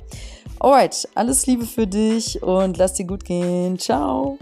alright, 0.59 1.09
alles 1.15 1.47
Liebe 1.47 1.65
für 1.65 1.87
dich 1.87 2.43
und 2.43 2.79
lass 2.79 2.95
dir 2.95 3.07
gut 3.07 3.25
gehen. 3.25 3.79
Ciao. 3.79 4.39